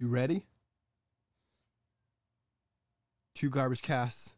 You 0.00 0.08
ready? 0.08 0.46
Two 3.34 3.50
garbage 3.50 3.82
casts 3.82 4.34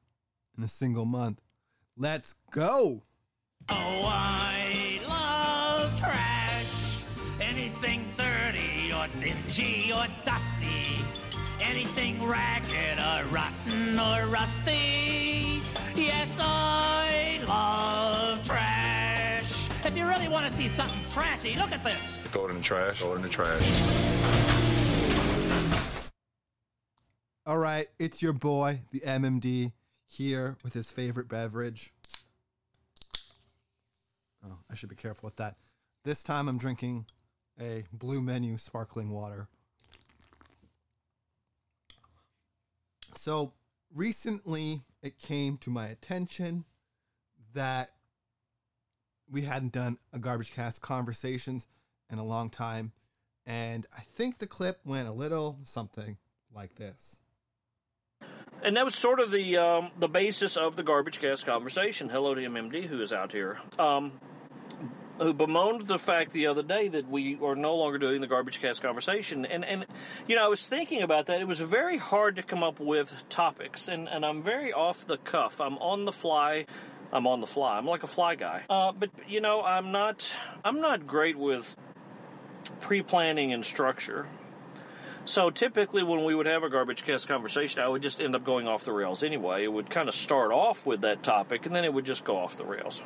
in 0.58 0.64
a 0.64 0.68
single 0.68 1.04
month. 1.04 1.40
Let's 1.96 2.34
go. 2.50 3.02
Oh, 3.68 4.02
I 4.04 4.98
love 5.08 5.96
trash. 6.00 6.98
Anything 7.40 8.12
dirty 8.16 8.92
or 8.92 9.06
dingy 9.20 9.92
or 9.92 10.06
dusty. 10.24 11.04
Anything 11.60 12.26
ragged 12.26 12.98
or 12.98 13.32
rotten 13.32 14.00
or 14.00 14.26
rusty. 14.26 15.60
Yes, 15.94 16.28
I 16.40 17.40
love 17.46 18.44
trash. 18.44 19.44
If 19.84 19.96
you 19.96 20.08
really 20.08 20.26
want 20.26 20.44
to 20.44 20.52
see 20.52 20.66
something 20.66 21.08
trashy, 21.12 21.54
look 21.54 21.70
at 21.70 21.84
this. 21.84 22.18
Throw 22.32 22.46
it 22.46 22.50
in 22.50 22.56
the 22.56 22.62
trash. 22.64 22.98
Throw 22.98 23.12
it 23.12 23.16
in 23.16 23.22
the 23.22 23.28
trash. 23.28 24.61
All 27.44 27.58
right, 27.58 27.88
it's 27.98 28.22
your 28.22 28.32
boy, 28.32 28.82
the 28.92 29.00
MMD, 29.00 29.72
here 30.06 30.56
with 30.62 30.74
his 30.74 30.92
favorite 30.92 31.28
beverage. 31.28 31.92
Oh, 34.46 34.58
I 34.70 34.76
should 34.76 34.88
be 34.88 34.94
careful 34.94 35.26
with 35.26 35.36
that. 35.36 35.56
This 36.04 36.22
time 36.22 36.48
I'm 36.48 36.56
drinking 36.56 37.06
a 37.60 37.82
Blue 37.92 38.22
Menu 38.22 38.58
sparkling 38.58 39.10
water. 39.10 39.48
So, 43.16 43.54
recently 43.92 44.82
it 45.02 45.18
came 45.18 45.56
to 45.58 45.70
my 45.70 45.88
attention 45.88 46.64
that 47.54 47.90
we 49.28 49.42
hadn't 49.42 49.72
done 49.72 49.98
a 50.12 50.20
garbage 50.20 50.52
cast 50.52 50.80
conversations 50.80 51.66
in 52.08 52.18
a 52.18 52.24
long 52.24 52.50
time 52.50 52.92
and 53.44 53.86
i 53.96 54.00
think 54.00 54.38
the 54.38 54.46
clip 54.46 54.78
went 54.84 55.08
a 55.08 55.12
little 55.12 55.58
something 55.62 56.16
like 56.54 56.74
this 56.76 57.20
And 58.64 58.76
that 58.76 58.84
was 58.84 58.94
sort 58.94 59.18
of 59.18 59.32
the 59.32 59.56
um, 59.56 59.90
the 59.98 60.06
basis 60.06 60.56
of 60.56 60.76
the 60.76 60.84
garbage 60.84 61.18
cast 61.18 61.44
conversation. 61.44 62.08
Hello 62.08 62.32
to 62.32 62.40
MMD, 62.40 62.86
who 62.86 63.02
is 63.02 63.12
out 63.12 63.32
here, 63.32 63.58
um, 63.76 64.12
who 65.18 65.32
bemoaned 65.32 65.88
the 65.88 65.98
fact 65.98 66.32
the 66.32 66.46
other 66.46 66.62
day 66.62 66.86
that 66.86 67.10
we 67.10 67.36
are 67.42 67.56
no 67.56 67.74
longer 67.74 67.98
doing 67.98 68.20
the 68.20 68.28
garbage 68.28 68.60
cast 68.60 68.80
conversation. 68.80 69.44
And 69.46 69.64
and 69.64 69.84
you 70.28 70.36
know, 70.36 70.44
I 70.44 70.48
was 70.48 70.64
thinking 70.64 71.02
about 71.02 71.26
that. 71.26 71.40
It 71.40 71.48
was 71.48 71.58
very 71.58 71.98
hard 71.98 72.36
to 72.36 72.44
come 72.44 72.62
up 72.62 72.78
with 72.78 73.12
topics, 73.28 73.88
and 73.88 74.08
and 74.08 74.24
I'm 74.24 74.42
very 74.42 74.72
off 74.72 75.08
the 75.08 75.16
cuff. 75.16 75.60
I'm 75.60 75.76
on 75.78 76.04
the 76.04 76.12
fly. 76.12 76.66
I'm 77.12 77.26
on 77.26 77.40
the 77.40 77.48
fly. 77.48 77.76
I'm 77.76 77.86
like 77.86 78.04
a 78.04 78.06
fly 78.06 78.36
guy. 78.36 78.62
Uh, 78.70 78.92
but 78.92 79.10
you 79.26 79.40
know, 79.40 79.60
I'm 79.62 79.90
not. 79.90 80.30
I'm 80.64 80.80
not 80.80 81.08
great 81.08 81.36
with 81.36 81.74
pre-planning 82.80 83.52
and 83.52 83.64
structure. 83.64 84.28
So 85.24 85.50
typically, 85.50 86.02
when 86.02 86.24
we 86.24 86.34
would 86.34 86.46
have 86.46 86.64
a 86.64 86.68
garbage 86.68 87.04
cast 87.04 87.28
conversation, 87.28 87.80
I 87.80 87.88
would 87.88 88.02
just 88.02 88.20
end 88.20 88.34
up 88.34 88.44
going 88.44 88.66
off 88.66 88.84
the 88.84 88.92
rails 88.92 89.22
anyway. 89.22 89.62
It 89.64 89.72
would 89.72 89.88
kind 89.88 90.08
of 90.08 90.14
start 90.14 90.50
off 90.50 90.84
with 90.84 91.02
that 91.02 91.22
topic, 91.22 91.64
and 91.64 91.74
then 91.74 91.84
it 91.84 91.94
would 91.94 92.04
just 92.04 92.24
go 92.24 92.36
off 92.36 92.56
the 92.56 92.64
rails. 92.64 93.02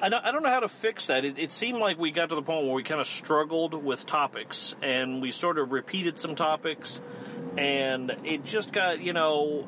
I 0.00 0.10
don't, 0.10 0.24
I 0.24 0.30
don't 0.30 0.42
know 0.42 0.50
how 0.50 0.60
to 0.60 0.68
fix 0.68 1.06
that. 1.06 1.24
It, 1.24 1.38
it 1.38 1.52
seemed 1.52 1.78
like 1.78 1.98
we 1.98 2.10
got 2.10 2.28
to 2.28 2.34
the 2.34 2.42
point 2.42 2.66
where 2.66 2.74
we 2.74 2.82
kind 2.82 3.00
of 3.00 3.06
struggled 3.06 3.74
with 3.82 4.04
topics, 4.04 4.76
and 4.82 5.22
we 5.22 5.30
sort 5.30 5.58
of 5.58 5.72
repeated 5.72 6.18
some 6.18 6.34
topics, 6.34 7.00
and 7.56 8.14
it 8.24 8.44
just 8.44 8.70
got, 8.70 9.00
you 9.00 9.14
know, 9.14 9.66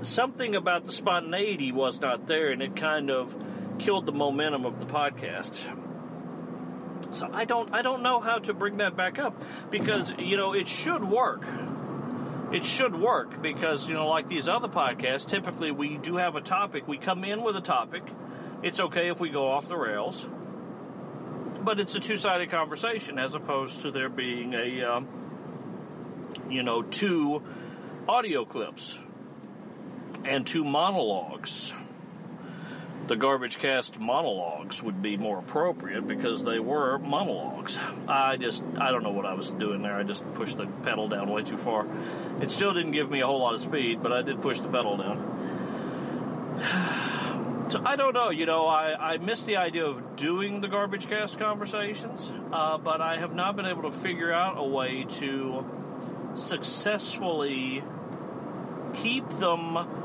something 0.00 0.56
about 0.56 0.86
the 0.86 0.92
spontaneity 0.92 1.70
was 1.70 2.00
not 2.00 2.26
there, 2.26 2.50
and 2.50 2.62
it 2.62 2.76
kind 2.76 3.10
of 3.10 3.36
killed 3.78 4.06
the 4.06 4.12
momentum 4.12 4.64
of 4.64 4.80
the 4.80 4.86
podcast. 4.86 5.62
So 7.14 7.30
I 7.32 7.44
don't 7.44 7.72
I 7.72 7.82
don't 7.82 8.02
know 8.02 8.20
how 8.20 8.38
to 8.40 8.52
bring 8.52 8.78
that 8.78 8.96
back 8.96 9.18
up 9.18 9.40
because 9.70 10.12
you 10.18 10.36
know 10.36 10.52
it 10.52 10.66
should 10.66 11.04
work. 11.04 11.46
It 12.52 12.64
should 12.64 12.94
work 12.94 13.40
because 13.40 13.88
you 13.88 13.94
know 13.94 14.08
like 14.08 14.28
these 14.28 14.48
other 14.48 14.68
podcasts 14.68 15.26
typically 15.26 15.70
we 15.70 15.96
do 15.96 16.16
have 16.16 16.34
a 16.34 16.40
topic 16.40 16.86
we 16.88 16.98
come 16.98 17.24
in 17.24 17.42
with 17.42 17.56
a 17.56 17.60
topic. 17.60 18.02
It's 18.62 18.80
okay 18.80 19.10
if 19.10 19.20
we 19.20 19.30
go 19.30 19.50
off 19.50 19.68
the 19.68 19.76
rails. 19.76 20.26
But 21.62 21.80
it's 21.80 21.94
a 21.94 22.00
two-sided 22.00 22.50
conversation 22.50 23.18
as 23.18 23.34
opposed 23.34 23.82
to 23.82 23.90
there 23.90 24.08
being 24.08 24.52
a 24.52 24.82
um, 24.82 25.08
you 26.50 26.62
know 26.64 26.82
two 26.82 27.42
audio 28.08 28.44
clips 28.44 28.98
and 30.24 30.46
two 30.46 30.64
monologues 30.64 31.72
the 33.06 33.16
garbage 33.16 33.58
cast 33.58 33.98
monologues 33.98 34.82
would 34.82 35.02
be 35.02 35.16
more 35.16 35.38
appropriate 35.38 36.06
because 36.06 36.44
they 36.44 36.58
were 36.58 36.98
monologues. 36.98 37.78
I 38.08 38.36
just, 38.36 38.62
I 38.78 38.90
don't 38.90 39.02
know 39.02 39.10
what 39.10 39.26
I 39.26 39.34
was 39.34 39.50
doing 39.50 39.82
there. 39.82 39.94
I 39.94 40.02
just 40.02 40.24
pushed 40.34 40.56
the 40.56 40.66
pedal 40.66 41.08
down 41.08 41.28
way 41.28 41.42
too 41.42 41.58
far. 41.58 41.86
It 42.40 42.50
still 42.50 42.72
didn't 42.72 42.92
give 42.92 43.10
me 43.10 43.20
a 43.20 43.26
whole 43.26 43.40
lot 43.40 43.54
of 43.54 43.60
speed, 43.60 44.02
but 44.02 44.12
I 44.12 44.22
did 44.22 44.40
push 44.40 44.58
the 44.58 44.68
pedal 44.68 44.96
down. 44.96 45.30
So 47.70 47.80
I 47.82 47.96
don't 47.96 48.12
know, 48.12 48.28
you 48.28 48.44
know, 48.44 48.66
I, 48.66 49.14
I 49.14 49.16
miss 49.16 49.44
the 49.44 49.56
idea 49.56 49.86
of 49.86 50.16
doing 50.16 50.60
the 50.60 50.68
garbage 50.68 51.08
cast 51.08 51.38
conversations, 51.38 52.30
uh, 52.52 52.76
but 52.76 53.00
I 53.00 53.16
have 53.16 53.34
not 53.34 53.56
been 53.56 53.64
able 53.64 53.84
to 53.84 53.90
figure 53.90 54.30
out 54.30 54.58
a 54.58 54.62
way 54.62 55.06
to 55.08 55.64
successfully 56.34 57.82
keep 58.92 59.26
them 59.30 60.03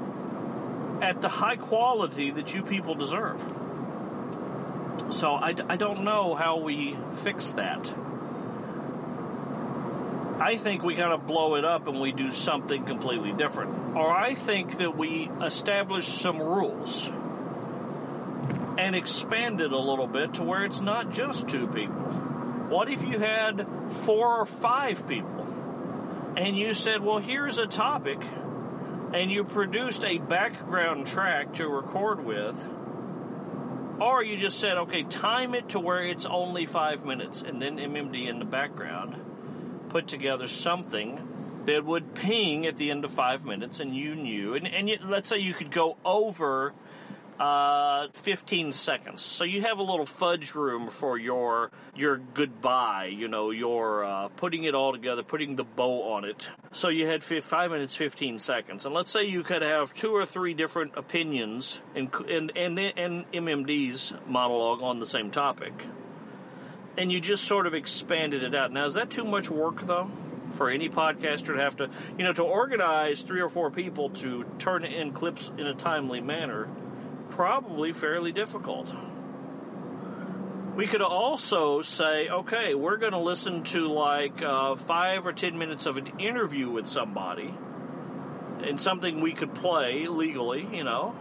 at 1.02 1.22
the 1.22 1.30
high 1.30 1.56
quality 1.56 2.32
that 2.32 2.54
you 2.54 2.64
people 2.64 2.96
deserve. 2.96 3.42
So 5.12 5.34
I, 5.34 5.56
I 5.68 5.76
don't 5.78 6.04
know 6.04 6.36
how 6.36 6.60
we 6.60 6.98
fix 7.18 7.54
that. 7.54 7.94
I 10.40 10.56
think 10.56 10.84
we 10.84 10.96
kind 10.96 11.12
of 11.12 11.28
blow 11.28 11.56
it 11.56 11.66
up 11.66 11.88
and 11.88 12.00
we 12.00 12.12
do 12.12 12.32
something 12.32 12.86
completely 12.86 13.34
different. 13.34 13.98
Or 13.98 14.10
I 14.10 14.36
think 14.36 14.78
that 14.78 14.98
we 14.98 15.30
establish 15.44 16.08
some 16.08 16.40
rules 16.40 17.10
and 18.78 18.96
expand 18.96 19.60
it 19.60 19.74
a 19.74 19.78
little 19.78 20.08
bit 20.08 20.36
to 20.36 20.44
where 20.44 20.64
it's 20.64 20.80
not 20.80 21.12
just 21.12 21.50
two 21.50 21.68
people. 21.68 22.04
What 22.70 22.90
if 22.90 23.04
you 23.04 23.20
had 23.20 23.68
four 24.06 24.40
or 24.40 24.46
five 24.46 25.06
people 25.08 25.46
and 26.38 26.56
you 26.56 26.74
said, 26.74 27.02
well, 27.02 27.18
here's 27.18 27.60
a 27.60 27.68
topic 27.68 28.20
and 29.14 29.31
you 29.31 29.44
produced 29.44 30.03
a 30.03 30.18
background 30.18 31.08
track 31.08 31.53
to 31.56 31.68
record 31.68 32.24
with, 32.24 32.64
or 34.00 34.24
you 34.24 34.38
just 34.38 34.59
said, 34.59 34.78
okay, 34.78 35.03
time 35.03 35.56
it 35.56 35.70
to 35.70 35.80
where 35.80 36.03
it's 36.03 36.25
only 36.25 36.66
five 36.66 37.06
minutes, 37.06 37.42
and 37.42 37.62
then 37.62 37.78
MMD 37.78 38.28
in 38.28 38.40
the 38.40 38.46
background 38.46 39.19
put 39.90 40.08
together 40.08 40.48
something 40.48 41.64
that 41.66 41.84
would 41.84 42.14
ping 42.14 42.66
at 42.66 42.78
the 42.78 42.92
end 42.92 43.03
of 43.03 43.12
five 43.12 43.46
minutes, 43.46 43.80
and 43.80 43.96
you 43.96 44.16
knew, 44.16 44.56
and, 44.56 44.68
and 44.68 44.88
you, 44.88 44.98
let's 45.03 45.30
say 45.30 45.40
you 45.40 45.53
could 45.53 45.72
go 45.72 45.98
over 46.06 46.74
uh, 47.39 48.07
15 48.13 48.73
seconds. 48.73 49.22
So 49.22 49.45
you 49.45 49.61
have 49.61 49.79
a 49.79 49.83
little 49.83 50.05
fudge 50.05 50.53
room 50.55 50.89
for 50.89 51.17
your 51.17 51.72
your 51.95 52.17
goodbye, 52.17 53.05
you 53.05 53.27
know, 53.27 53.51
your 53.51 54.03
uh, 54.03 54.27
putting 54.29 54.66
it 54.66 54.75
all 54.75 54.91
together, 54.91 55.23
putting 55.23 55.55
the 55.55 55.63
bow 55.63 56.13
on 56.13 56.25
it. 56.25 56.50
So 56.73 56.89
you 56.89 57.07
had 57.07 57.23
fi- 57.23 57.39
five 57.39 57.72
minutes, 57.72 57.95
15 57.95 58.39
seconds, 58.39 58.85
and 58.85 58.94
let's 58.94 59.09
say 59.09 59.23
you 59.25 59.44
could 59.44 59.61
have 59.61 59.94
two 59.94 60.13
or 60.13 60.25
three 60.25 60.53
different 60.53 60.97
opinions 60.97 61.79
and 61.95 62.13
and 62.29 62.51
and, 62.57 62.77
and 62.77 63.31
MMD's 63.31 64.13
monologue 64.27 64.81
on 64.81 65.00
the 65.00 65.06
same 65.06 65.31
topic, 65.31 65.73
and 66.97 67.11
you 67.11 67.21
just 67.21 67.45
sort 67.45 67.67
of 67.67 67.73
expanded 67.73 68.44
it 68.44 68.53
out. 68.53 68.73
Now, 68.73 68.85
is 68.85 68.95
that 68.95 69.09
too 69.09 69.23
much 69.23 69.50
work 69.50 69.85
though? 69.88 70.11
For 70.53 70.71
any 70.71 70.89
podcaster 70.89 71.56
to 71.56 71.57
have 71.57 71.77
to, 71.77 71.91
you 72.17 72.23
know, 72.23 72.33
to 72.33 72.41
organize 72.41 73.21
three 73.21 73.39
or 73.39 73.50
four 73.50 73.69
people 73.69 74.09
to 74.09 74.44
turn 74.57 74.83
in 74.83 75.11
clips 75.11 75.51
in 75.59 75.67
a 75.67 75.75
timely 75.75 76.21
manner, 76.21 76.67
probably 77.39 77.94
fairly 77.94 78.33
difficult. 78.33 78.94
We 80.75 80.88
could 80.88 81.01
also 81.01 81.81
say, 81.81 82.27
okay, 82.27 82.75
we're 82.75 82.97
going 82.97 83.13
to 83.13 83.19
listen 83.19 83.63
to 83.63 83.88
like 83.88 84.41
uh, 84.41 84.75
five 84.75 85.25
or 85.25 85.31
ten 85.31 85.57
minutes 85.57 85.86
of 85.86 85.95
an 85.95 86.19
interview 86.19 86.69
with 86.69 86.86
somebody, 86.86 87.53
and 88.62 88.77
something 88.77 89.21
we 89.21 89.31
could 89.31 89.56
play 89.56 90.07
legally, 90.07 90.68
you 90.74 90.83
know, 90.83 91.15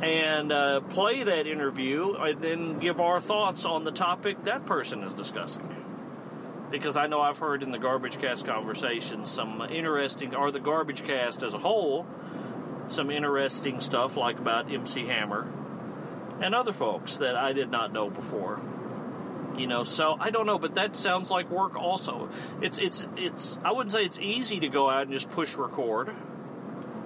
and 0.00 0.52
uh, 0.52 0.78
play 0.82 1.24
that 1.24 1.48
interview, 1.48 2.14
and 2.14 2.40
then 2.40 2.78
give 2.78 3.00
our 3.00 3.20
thoughts 3.20 3.64
on 3.64 3.82
the 3.82 3.90
topic 3.90 4.44
that 4.44 4.66
person 4.66 5.02
is 5.02 5.14
discussing. 5.14 5.68
Because 6.70 6.96
I 6.96 7.08
know 7.08 7.20
I've 7.20 7.38
heard 7.38 7.64
in 7.64 7.72
the 7.72 7.78
Garbage 7.80 8.20
Cast 8.20 8.46
conversations 8.46 9.28
some 9.28 9.62
interesting, 9.62 10.36
or 10.36 10.52
the 10.52 10.60
Garbage 10.60 11.02
Cast 11.02 11.42
as 11.42 11.54
a 11.54 11.58
whole, 11.58 12.06
some 12.88 13.10
interesting 13.10 13.80
stuff 13.80 14.16
like 14.16 14.38
about 14.38 14.72
MC 14.72 15.06
Hammer 15.06 15.50
and 16.40 16.54
other 16.54 16.72
folks 16.72 17.16
that 17.18 17.36
I 17.36 17.52
did 17.52 17.70
not 17.70 17.92
know 17.92 18.10
before. 18.10 18.60
You 19.56 19.66
know, 19.66 19.84
so 19.84 20.16
I 20.18 20.30
don't 20.30 20.46
know, 20.46 20.58
but 20.58 20.76
that 20.76 20.96
sounds 20.96 21.30
like 21.30 21.50
work 21.50 21.76
also. 21.76 22.30
It's 22.62 22.78
it's 22.78 23.06
it's 23.16 23.58
I 23.62 23.72
wouldn't 23.72 23.92
say 23.92 24.04
it's 24.04 24.18
easy 24.18 24.60
to 24.60 24.68
go 24.68 24.88
out 24.88 25.02
and 25.02 25.12
just 25.12 25.30
push 25.30 25.54
record. 25.56 26.10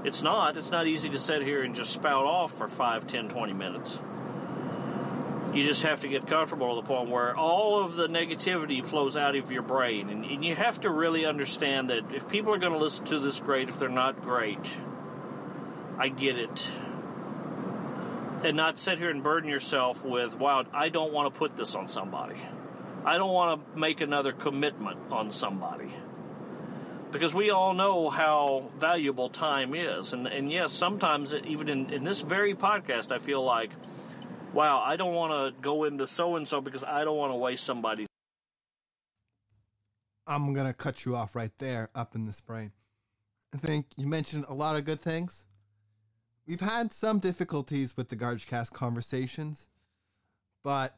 It's 0.05 0.23
not. 0.23 0.57
It's 0.57 0.71
not 0.71 0.87
easy 0.87 1.09
to 1.09 1.19
sit 1.19 1.43
here 1.43 1.65
and 1.65 1.75
just 1.75 1.93
spout 1.93 2.25
off 2.25 2.57
for 2.57 2.69
5, 2.69 3.09
10, 3.09 3.29
20 3.29 3.53
minutes. 3.53 3.99
You 5.53 5.67
just 5.67 5.83
have 5.83 6.03
to 6.03 6.09
get 6.09 6.29
comfortable 6.29 6.77
to 6.77 6.83
the 6.83 6.87
point 6.87 7.11
where 7.11 7.35
all 7.35 7.83
of 7.83 7.97
the 7.97 8.07
negativity 8.07 8.85
flows 8.85 9.17
out 9.17 9.35
of 9.35 9.51
your 9.51 9.63
brain. 9.63 10.11
And, 10.11 10.25
and 10.25 10.45
you 10.45 10.55
have 10.55 10.81
to 10.83 10.91
really 10.91 11.27
understand 11.27 11.91
that 11.91 12.15
if 12.15 12.29
people 12.29 12.55
are 12.55 12.59
going 12.59 12.75
to 12.75 12.79
listen 12.79 13.05
to 13.07 13.19
this, 13.19 13.41
great. 13.41 13.69
If 13.69 13.79
they're 13.81 13.89
not, 13.89 14.23
great. 14.23 14.77
I 15.99 16.09
get 16.09 16.39
it. 16.39 16.69
And 18.43 18.57
not 18.57 18.79
sit 18.79 18.99
here 18.99 19.11
and 19.11 19.23
burden 19.23 19.49
yourself 19.49 20.05
with, 20.05 20.39
wow, 20.39 20.65
I 20.73 20.89
don't 20.91 21.13
want 21.13 21.33
to 21.33 21.39
put 21.39 21.57
this 21.57 21.75
on 21.75 21.89
somebody. 21.89 22.37
I 23.05 23.17
don't 23.17 23.33
want 23.33 23.73
to 23.73 23.79
make 23.79 24.01
another 24.01 24.33
commitment 24.33 24.99
on 25.11 25.31
somebody. 25.31 25.91
Because 27.13 27.33
we 27.33 27.51
all 27.51 27.73
know 27.73 28.11
how 28.11 28.71
valuable 28.79 29.31
time 29.31 29.75
is. 29.75 30.13
And, 30.13 30.27
and 30.27 30.53
yes, 30.53 30.73
sometimes, 30.73 31.35
even 31.35 31.69
in, 31.69 31.91
in 31.91 32.05
this 32.05 32.21
very 32.21 32.55
podcast, 32.55 33.11
I 33.11 33.19
feel 33.19 33.43
like, 33.43 33.71
wow, 34.53 34.83
I 34.85 34.97
don't 34.97 35.15
want 35.15 35.57
to 35.57 35.63
go 35.63 35.85
into 35.85 36.07
so 36.07 36.37
and 36.37 36.47
so 36.47 36.61
because 36.61 36.85
I 36.85 37.05
don't 37.05 37.17
want 37.17 37.33
to 37.33 37.37
waste 37.37 37.65
somebody's. 37.65 38.07
I'm 40.27 40.53
going 40.53 40.67
to 40.67 40.75
cut 40.75 41.05
you 41.05 41.15
off 41.15 41.37
right 41.37 41.53
there, 41.59 41.89
up 41.95 42.17
in 42.17 42.27
this 42.27 42.41
brain. 42.41 42.73
I 43.55 43.59
think 43.59 43.87
you 43.97 44.07
mentioned 44.07 44.45
a 44.49 44.55
lot 44.55 44.77
of 44.77 44.85
good 44.85 45.01
things. 45.01 45.47
We've 46.47 46.61
had 46.61 46.93
some 46.93 47.19
difficulties 47.19 47.97
with 47.97 48.09
the 48.09 48.17
Garbage 48.17 48.47
Cast 48.47 48.73
conversations, 48.73 49.69
but 50.63 50.97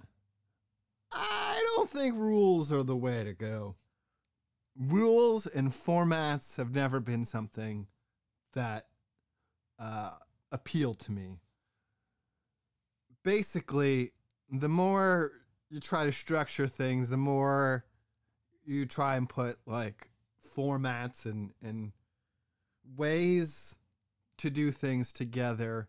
I 1.11 1.59
don't 1.75 1.89
think 1.89 2.17
rules 2.17 2.71
are 2.71 2.83
the 2.83 2.97
way 2.97 3.25
to 3.25 3.33
go. 3.33 3.77
Rules 4.79 5.47
and 5.47 5.71
formats 5.71 6.59
have 6.59 6.75
never 6.75 7.01
been 7.01 7.25
something 7.25 7.87
that 8.53 8.87
uh, 9.79 10.13
appeal 10.53 10.93
to 10.95 11.13
me. 11.13 11.39
Basically, 13.25 14.13
the 14.51 14.69
more 14.69 15.33
you 15.71 15.81
try 15.81 16.05
to 16.05 16.13
structure 16.13 16.67
things, 16.67 17.09
the 17.09 17.17
more 17.17 17.87
you 18.65 18.85
try 18.85 19.17
and 19.17 19.29
put 19.29 19.57
like 19.67 20.11
formats 20.55 21.25
and 21.25 21.53
and 21.63 21.93
ways 22.97 23.78
to 24.39 24.51
do 24.51 24.71
things 24.71 25.13
together. 25.13 25.89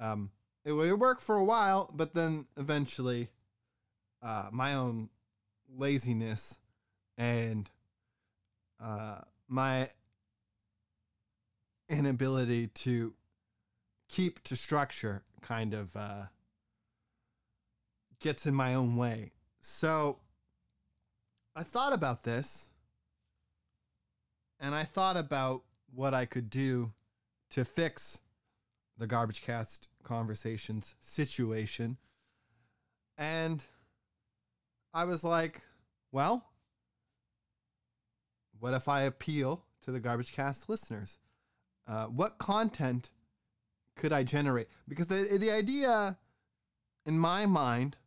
Um, 0.00 0.30
it 0.64 0.72
would 0.72 0.98
work 0.98 1.20
for 1.20 1.36
a 1.36 1.44
while, 1.44 1.90
but 1.94 2.14
then 2.14 2.46
eventually, 2.56 3.28
uh, 4.22 4.48
my 4.52 4.74
own 4.74 5.10
laziness 5.76 6.58
and 7.18 7.70
uh, 8.82 9.20
my 9.48 9.88
inability 11.88 12.68
to 12.68 13.14
keep 14.08 14.42
to 14.44 14.56
structure 14.56 15.22
kind 15.40 15.74
of 15.74 15.94
uh, 15.96 16.24
gets 18.20 18.46
in 18.46 18.54
my 18.54 18.74
own 18.74 18.96
way. 18.96 19.32
So 19.60 20.18
I 21.54 21.62
thought 21.62 21.92
about 21.92 22.22
this 22.22 22.70
and 24.60 24.74
I 24.74 24.84
thought 24.84 25.16
about 25.16 25.62
what 25.94 26.14
I 26.14 26.24
could 26.24 26.48
do 26.48 26.92
to 27.52 27.64
fix 27.64 28.20
the 28.96 29.06
garbage 29.06 29.42
cast 29.42 29.88
conversations 30.02 30.94
situation. 31.00 31.98
And 33.18 33.64
I 34.94 35.04
was 35.04 35.22
like, 35.22 35.60
well, 36.12 36.46
what 38.58 38.74
if 38.74 38.88
I 38.88 39.02
appeal 39.02 39.64
to 39.82 39.90
the 39.90 40.00
garbage 40.00 40.32
cast 40.32 40.68
listeners? 40.70 41.18
Uh, 41.86 42.06
what 42.06 42.38
content 42.38 43.10
could 43.96 44.12
I 44.12 44.22
generate? 44.22 44.68
Because 44.88 45.08
the, 45.08 45.36
the 45.38 45.50
idea 45.50 46.16
in 47.04 47.18
my 47.18 47.44
mind 47.44 47.98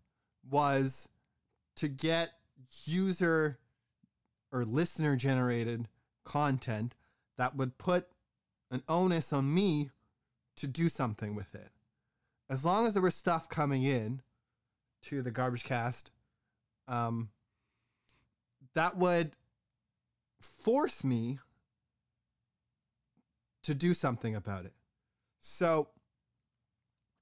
was 0.49 1.07
to 1.75 1.87
get 1.87 2.31
user 2.85 3.59
or 4.51 4.63
listener 4.63 5.15
generated 5.15 5.87
content 6.23 6.95
that 7.37 7.55
would 7.55 7.77
put 7.77 8.07
an 8.75 8.83
onus 8.87 9.33
on 9.33 9.51
me 9.51 9.89
to 10.57 10.67
do 10.67 10.89
something 10.89 11.33
with 11.33 11.55
it. 11.55 11.69
As 12.49 12.63
long 12.63 12.85
as 12.85 12.93
there 12.93 13.01
was 13.01 13.15
stuff 13.15 13.49
coming 13.49 13.83
in 13.83 14.21
to 15.03 15.21
the 15.21 15.31
garbage 15.31 15.63
cast, 15.63 16.11
um, 16.87 17.29
that 18.75 18.97
would 18.97 19.31
force 20.39 21.03
me 21.03 21.39
to 23.63 23.73
do 23.73 23.93
something 23.93 24.35
about 24.35 24.65
it. 24.65 24.73
So 25.41 25.87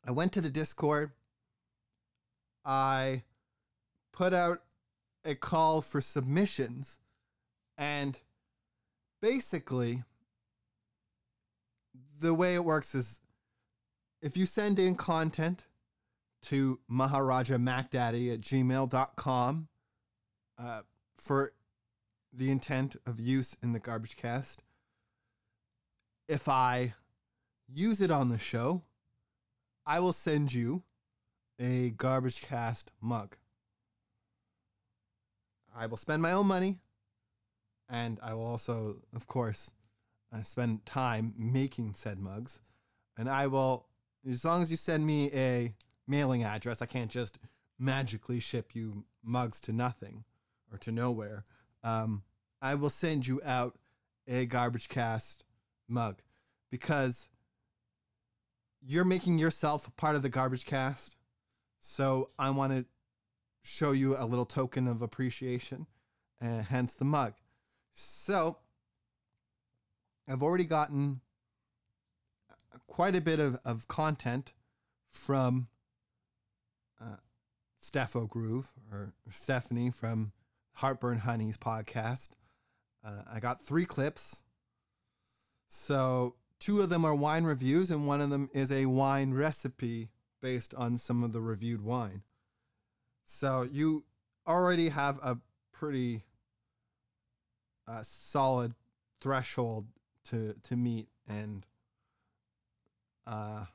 I 0.05 0.11
went 0.11 0.33
to 0.33 0.41
the 0.41 0.49
Discord. 0.49 1.11
I 2.65 3.23
put 4.11 4.33
out 4.33 4.63
a 5.23 5.35
call 5.35 5.81
for 5.81 6.01
submissions 6.01 6.97
and 7.77 8.19
basically 9.21 10.03
the 12.19 12.33
way 12.33 12.55
it 12.55 12.63
works 12.63 12.95
is 12.95 13.19
if 14.21 14.37
you 14.37 14.45
send 14.45 14.79
in 14.79 14.95
content 14.95 15.65
to 16.43 16.79
Maharaja 16.87 17.55
MacDaddy 17.55 18.33
at 18.33 18.41
gmail.com 18.41 19.67
uh, 20.57 20.81
for 21.17 21.53
the 22.31 22.51
intent 22.51 22.95
of 23.05 23.19
use 23.19 23.55
in 23.61 23.73
the 23.73 23.79
garbage 23.79 24.15
cast, 24.15 24.63
if 26.27 26.47
I 26.47 26.93
use 27.67 28.01
it 28.01 28.11
on 28.11 28.29
the 28.29 28.37
show, 28.37 28.83
I 29.85 29.99
will 29.99 30.13
send 30.13 30.53
you 30.53 30.83
a 31.59 31.91
garbage 31.91 32.41
cast 32.41 32.91
mug. 33.01 33.35
I 35.75 35.87
will 35.87 35.97
spend 35.97 36.21
my 36.21 36.31
own 36.31 36.47
money 36.47 36.79
and 37.89 38.19
I 38.21 38.33
will 38.33 38.45
also, 38.45 38.97
of 39.15 39.27
course, 39.27 39.71
uh, 40.33 40.41
spend 40.41 40.85
time 40.85 41.33
making 41.37 41.93
said 41.93 42.19
mugs. 42.19 42.59
And 43.17 43.29
I 43.29 43.47
will, 43.47 43.87
as 44.27 44.43
long 44.43 44.61
as 44.61 44.71
you 44.71 44.77
send 44.77 45.05
me 45.05 45.29
a 45.33 45.73
mailing 46.07 46.43
address, 46.43 46.81
I 46.81 46.85
can't 46.85 47.11
just 47.11 47.37
magically 47.77 48.39
ship 48.39 48.73
you 48.73 49.05
mugs 49.23 49.59
to 49.61 49.71
nothing 49.71 50.23
or 50.71 50.77
to 50.79 50.91
nowhere. 50.91 51.43
Um, 51.83 52.23
I 52.61 52.75
will 52.75 52.89
send 52.89 53.27
you 53.27 53.41
out 53.45 53.77
a 54.27 54.45
garbage 54.45 54.89
cast 54.89 55.43
mug 55.87 56.21
because 56.71 57.29
you're 58.85 59.05
making 59.05 59.37
yourself 59.37 59.93
part 59.95 60.15
of 60.15 60.21
the 60.21 60.29
garbage 60.29 60.65
cast. 60.65 61.15
So 61.79 62.29
I 62.39 62.49
want 62.49 62.73
to 62.73 62.85
show 63.61 63.91
you 63.91 64.15
a 64.17 64.25
little 64.25 64.45
token 64.45 64.87
of 64.87 65.01
appreciation, 65.01 65.87
and 66.41 66.63
hence 66.63 66.95
the 66.95 67.05
mug. 67.05 67.33
So 67.93 68.57
I've 70.27 70.43
already 70.43 70.65
gotten 70.65 71.21
quite 72.87 73.15
a 73.15 73.21
bit 73.21 73.39
of, 73.39 73.59
of 73.65 73.87
content 73.87 74.53
from 75.09 75.67
uh, 77.01 77.17
Steffo 77.81 78.29
Groove 78.29 78.71
or 78.91 79.13
Stephanie 79.29 79.91
from 79.91 80.31
Heartburn 80.73 81.19
Honeys 81.19 81.57
podcast. 81.57 82.29
Uh, 83.05 83.21
I 83.31 83.39
got 83.39 83.61
three 83.61 83.85
clips. 83.85 84.43
So 85.67 86.35
two 86.59 86.81
of 86.81 86.89
them 86.89 87.03
are 87.03 87.15
wine 87.15 87.43
reviews, 87.43 87.91
and 87.91 88.07
one 88.07 88.21
of 88.21 88.29
them 88.29 88.49
is 88.53 88.71
a 88.71 88.85
wine 88.85 89.33
recipe 89.33 90.09
based 90.41 90.73
on 90.75 90.97
some 90.97 91.23
of 91.23 91.33
the 91.33 91.41
reviewed 91.41 91.81
wine. 91.81 92.23
So 93.25 93.67
you 93.71 94.05
already 94.47 94.89
have 94.89 95.19
a 95.23 95.37
pretty 95.73 96.23
uh, 97.87 98.01
solid 98.03 98.73
threshold 99.19 99.87
to 100.25 100.55
to 100.63 100.75
meet 100.75 101.07
and 101.27 101.65
uh, 103.25 103.65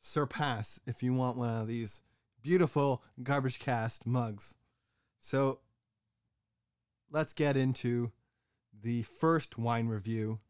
surpass 0.00 0.80
if 0.86 1.02
you 1.02 1.14
want 1.14 1.36
one 1.36 1.50
of 1.50 1.66
these 1.66 2.02
beautiful 2.42 3.02
garbage 3.22 3.58
cast 3.58 4.06
mugs. 4.06 4.56
So 5.18 5.60
let's 7.10 7.32
get 7.32 7.56
into 7.56 8.10
the 8.82 9.02
first 9.02 9.58
wine 9.58 9.86
review 9.86 10.40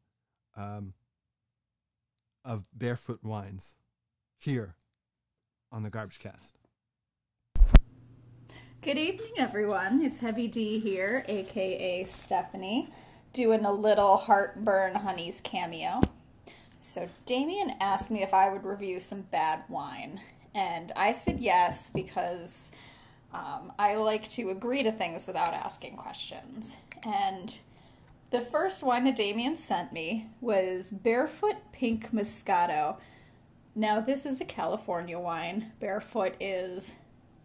um, 0.57 0.95
of 2.45 2.65
Barefoot 2.73 3.23
Wines 3.23 3.77
here 4.39 4.75
on 5.71 5.83
the 5.83 5.91
Garbage 5.91 6.19
Cast. 6.19 6.57
Good 8.81 8.99
evening, 8.99 9.33
everyone. 9.37 10.03
It's 10.03 10.19
Heavy 10.19 10.49
D 10.49 10.81
here, 10.81 11.25
aka 11.29 12.05
Stephanie, 12.05 12.93
doing 13.33 13.65
a 13.65 13.73
little 13.73 14.17
Heartburn 14.17 14.95
Honeys 14.95 15.41
cameo. 15.41 16.01
So, 16.81 17.09
Damien 17.27 17.75
asked 17.81 18.11
me 18.11 18.23
if 18.23 18.35
I 18.35 18.53
would 18.53 18.65
review 18.65 18.99
some 18.99 19.23
bad 19.23 19.63
wine, 19.69 20.21
and 20.55 20.93
I 20.97 21.13
said 21.13 21.39
yes 21.39 21.91
because 21.91 22.73
um, 23.33 23.73
I 23.79 23.95
like 23.95 24.29
to 24.31 24.51
agree 24.51 24.83
to 24.83 24.93
things 24.93 25.27
without 25.27 25.55
asking 25.55 25.97
questions. 25.97 26.77
And 27.05 27.57
the 28.31 28.41
first 28.41 28.83
wine 28.83 29.05
that 29.05 29.17
Damien 29.17 29.57
sent 29.57 29.93
me 29.93 30.27
was 30.41 30.91
Barefoot 30.91 31.57
Pink 31.73 32.13
Moscato. 32.13 32.97
Now, 33.75 34.01
this 34.01 34.27
is 34.27 34.41
a 34.41 34.45
California 34.45 35.19
wine. 35.19 35.73
Barefoot 35.81 36.35
is 36.41 36.93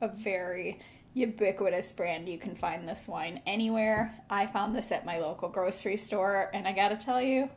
a 0.01 0.07
very 0.07 0.79
ubiquitous 1.13 1.91
brand. 1.91 2.29
You 2.29 2.37
can 2.37 2.55
find 2.55 2.87
this 2.87 3.07
wine 3.07 3.41
anywhere. 3.45 4.15
I 4.29 4.47
found 4.47 4.75
this 4.75 4.91
at 4.91 5.05
my 5.05 5.19
local 5.19 5.49
grocery 5.49 5.97
store, 5.97 6.49
and 6.53 6.67
I 6.67 6.73
gotta 6.73 6.97
tell 6.97 7.21
you, 7.21 7.49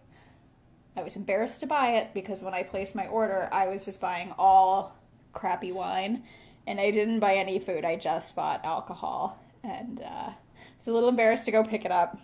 I 0.97 1.03
was 1.03 1.17
embarrassed 1.17 1.61
to 1.61 1.67
buy 1.67 1.97
it 1.97 2.15
because 2.15 2.43
when 2.43 2.55
I 2.55 2.63
placed 2.63 2.97
my 2.97 3.07
order, 3.07 3.49
I 3.53 3.69
was 3.69 3.85
just 3.85 4.01
buying 4.01 4.35
all 4.39 4.97
crappy 5.33 5.73
wine, 5.73 6.25
and 6.67 6.81
I 6.81 6.91
didn't 6.91 7.21
buy 7.21 7.35
any 7.35 7.59
food. 7.59 7.85
I 7.85 7.97
just 7.97 8.35
bought 8.35 8.65
alcohol, 8.65 9.39
and 9.63 10.01
uh, 10.01 10.31
it's 10.77 10.89
a 10.89 10.93
little 10.93 11.09
embarrassed 11.09 11.45
to 11.45 11.53
go 11.53 11.63
pick 11.63 11.85
it 11.85 11.93
up. 11.93 12.19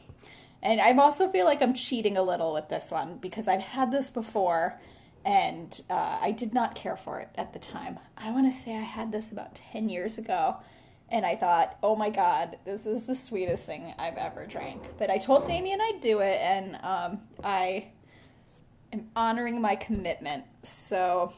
And 0.63 0.81
I 0.81 0.97
also 0.97 1.29
feel 1.31 1.45
like 1.45 1.63
I'm 1.63 1.75
cheating 1.75 2.17
a 2.17 2.23
little 2.23 2.53
with 2.53 2.69
this 2.69 2.91
one 2.91 3.19
because 3.19 3.47
I've 3.47 3.61
had 3.61 3.93
this 3.93 4.11
before 4.11 4.81
and 5.27 5.81
uh, 5.91 6.19
I 6.23 6.31
did 6.31 6.55
not 6.55 6.77
care 6.77 6.97
for 6.97 7.19
it 7.19 7.29
at 7.35 7.53
the 7.53 7.59
time. 7.59 7.99
I 8.17 8.31
want 8.31 8.51
to 8.51 8.57
say 8.57 8.77
I 8.77 8.83
had 8.83 9.11
this 9.11 9.33
about 9.33 9.57
10 9.57 9.89
years 9.89 10.19
ago 10.19 10.57
and 11.11 11.27
I 11.27 11.35
thought, 11.35 11.77
oh 11.83 11.97
my 11.97 12.11
god, 12.11 12.59
this 12.65 12.87
is 12.87 13.07
the 13.07 13.17
sweetest 13.17 13.67
thing 13.67 13.93
I've 13.99 14.17
ever 14.17 14.47
drank. 14.47 14.83
But 14.99 15.11
I 15.11 15.19
told 15.19 15.45
Damien 15.45 15.81
I'd 15.81 16.01
do 16.01 16.21
it 16.21 16.41
and 16.41 16.77
um, 16.77 17.21
I 17.43 17.89
am 18.93 19.09
honoring 19.17 19.61
my 19.61 19.75
commitment. 19.75 20.45
So 20.63 21.33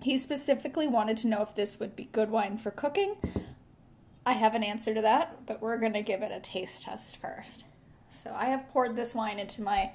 he 0.00 0.16
specifically 0.16 0.88
wanted 0.88 1.18
to 1.18 1.28
know 1.28 1.42
if 1.42 1.54
this 1.54 1.78
would 1.78 1.94
be 1.94 2.04
good 2.04 2.30
wine 2.30 2.56
for 2.56 2.70
cooking. 2.70 3.16
I 4.24 4.32
have 4.32 4.54
an 4.54 4.62
answer 4.62 4.94
to 4.94 5.02
that, 5.02 5.44
but 5.44 5.60
we're 5.60 5.78
going 5.78 5.92
to 5.92 6.02
give 6.02 6.22
it 6.22 6.32
a 6.32 6.40
taste 6.40 6.84
test 6.84 7.18
first. 7.18 7.66
So 8.08 8.34
I 8.34 8.46
have 8.46 8.66
poured 8.70 8.96
this 8.96 9.14
wine 9.14 9.38
into 9.38 9.60
my 9.60 9.90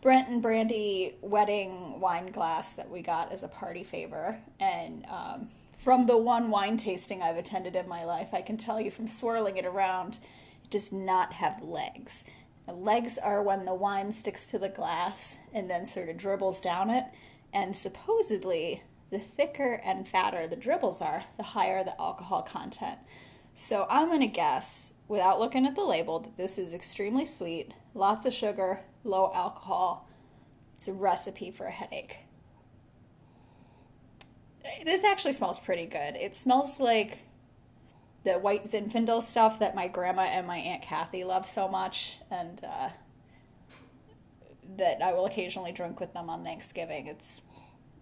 Brent 0.00 0.28
and 0.28 0.42
Brandy 0.42 1.16
wedding 1.20 2.00
wine 2.00 2.30
glass 2.30 2.74
that 2.74 2.90
we 2.90 3.02
got 3.02 3.32
as 3.32 3.42
a 3.42 3.48
party 3.48 3.82
favor. 3.82 4.38
And 4.60 5.04
um, 5.06 5.48
from 5.78 6.06
the 6.06 6.16
one 6.16 6.50
wine 6.50 6.76
tasting 6.76 7.22
I've 7.22 7.36
attended 7.36 7.76
in 7.76 7.88
my 7.88 8.04
life, 8.04 8.28
I 8.32 8.42
can 8.42 8.56
tell 8.56 8.80
you 8.80 8.90
from 8.90 9.08
swirling 9.08 9.56
it 9.56 9.66
around, 9.66 10.18
it 10.64 10.70
does 10.70 10.92
not 10.92 11.32
have 11.32 11.62
legs. 11.62 12.24
The 12.66 12.74
legs 12.74 13.18
are 13.18 13.42
when 13.42 13.64
the 13.64 13.74
wine 13.74 14.12
sticks 14.12 14.50
to 14.50 14.58
the 14.58 14.68
glass 14.68 15.36
and 15.52 15.70
then 15.70 15.86
sort 15.86 16.08
of 16.08 16.16
dribbles 16.16 16.60
down 16.60 16.90
it. 16.90 17.04
And 17.52 17.74
supposedly, 17.76 18.82
the 19.10 19.18
thicker 19.18 19.80
and 19.84 20.08
fatter 20.08 20.46
the 20.46 20.56
dribbles 20.56 21.00
are, 21.00 21.24
the 21.36 21.42
higher 21.42 21.84
the 21.84 21.98
alcohol 22.00 22.42
content. 22.42 22.98
So 23.54 23.86
I'm 23.88 24.08
going 24.08 24.20
to 24.20 24.26
guess 24.26 24.92
without 25.08 25.38
looking 25.38 25.64
at 25.64 25.76
the 25.76 25.84
label 25.84 26.18
that 26.18 26.36
this 26.36 26.58
is 26.58 26.74
extremely 26.74 27.24
sweet, 27.24 27.72
lots 27.94 28.24
of 28.24 28.34
sugar, 28.34 28.80
low 29.06 29.30
alcohol. 29.34 30.08
It's 30.76 30.88
a 30.88 30.92
recipe 30.92 31.50
for 31.50 31.66
a 31.66 31.70
headache. 31.70 32.18
This 34.84 35.04
actually 35.04 35.32
smells 35.32 35.60
pretty 35.60 35.86
good. 35.86 36.16
It 36.16 36.34
smells 36.34 36.80
like 36.80 37.18
the 38.24 38.34
white 38.34 38.64
Zinfandel 38.64 39.22
stuff 39.22 39.60
that 39.60 39.74
my 39.76 39.86
grandma 39.88 40.22
and 40.22 40.46
my 40.46 40.56
aunt 40.56 40.82
Kathy 40.82 41.22
love 41.22 41.48
so 41.48 41.68
much, 41.68 42.18
and 42.30 42.60
uh, 42.64 42.88
that 44.76 45.00
I 45.00 45.12
will 45.12 45.26
occasionally 45.26 45.72
drink 45.72 46.00
with 46.00 46.12
them 46.12 46.28
on 46.28 46.42
Thanksgiving. 46.42 47.06
It's 47.06 47.42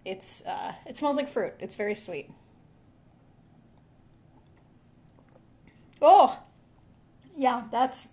it's 0.04 0.42
uh, 0.46 0.72
it 0.86 0.96
smells 0.96 1.16
like 1.16 1.28
fruit. 1.28 1.52
It's 1.60 1.76
very 1.76 1.94
sweet. 1.94 2.30
Oh, 6.00 6.38
yeah, 7.36 7.64
that's. 7.70 8.08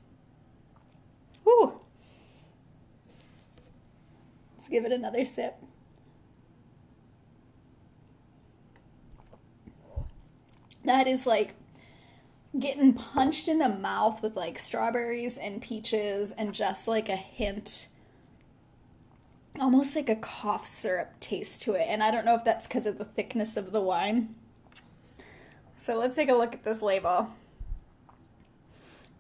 Whew. 1.44 1.80
Give 4.72 4.86
it 4.86 4.94
another 4.94 5.26
sip. 5.26 5.56
That 10.86 11.08
is 11.08 11.28
like 11.28 11.54
getting 12.58 12.94
punched 12.94 13.48
in 13.48 13.60
the 13.60 13.70
mouth 13.70 14.24
with 14.24 14.36
like 14.36 14.58
strawberries 14.58 15.38
and 15.38 15.62
peaches 15.62 16.32
and 16.32 16.54
just 16.54 16.88
like 16.88 17.10
a 17.10 17.16
hint 17.16 17.90
almost 19.60 19.96
like 19.96 20.10
a 20.10 20.16
cough 20.16 20.66
syrup 20.66 21.20
taste 21.20 21.62
to 21.64 21.74
it. 21.74 21.86
And 21.88 22.02
i 22.02 22.10
don't 22.10 22.26
know 22.26 22.36
if 22.36 22.44
that's 22.44 22.68
because 22.68 22.86
of 22.86 22.98
the 22.98 23.06
thickness 23.06 23.58
of 23.58 23.72
the 23.72 23.82
wine. 23.82 24.36
So 25.78 25.98
let's 25.98 26.16
take 26.16 26.30
a 26.30 26.36
look 26.36 26.54
at 26.54 26.64
this 26.64 26.82
label 26.82 27.30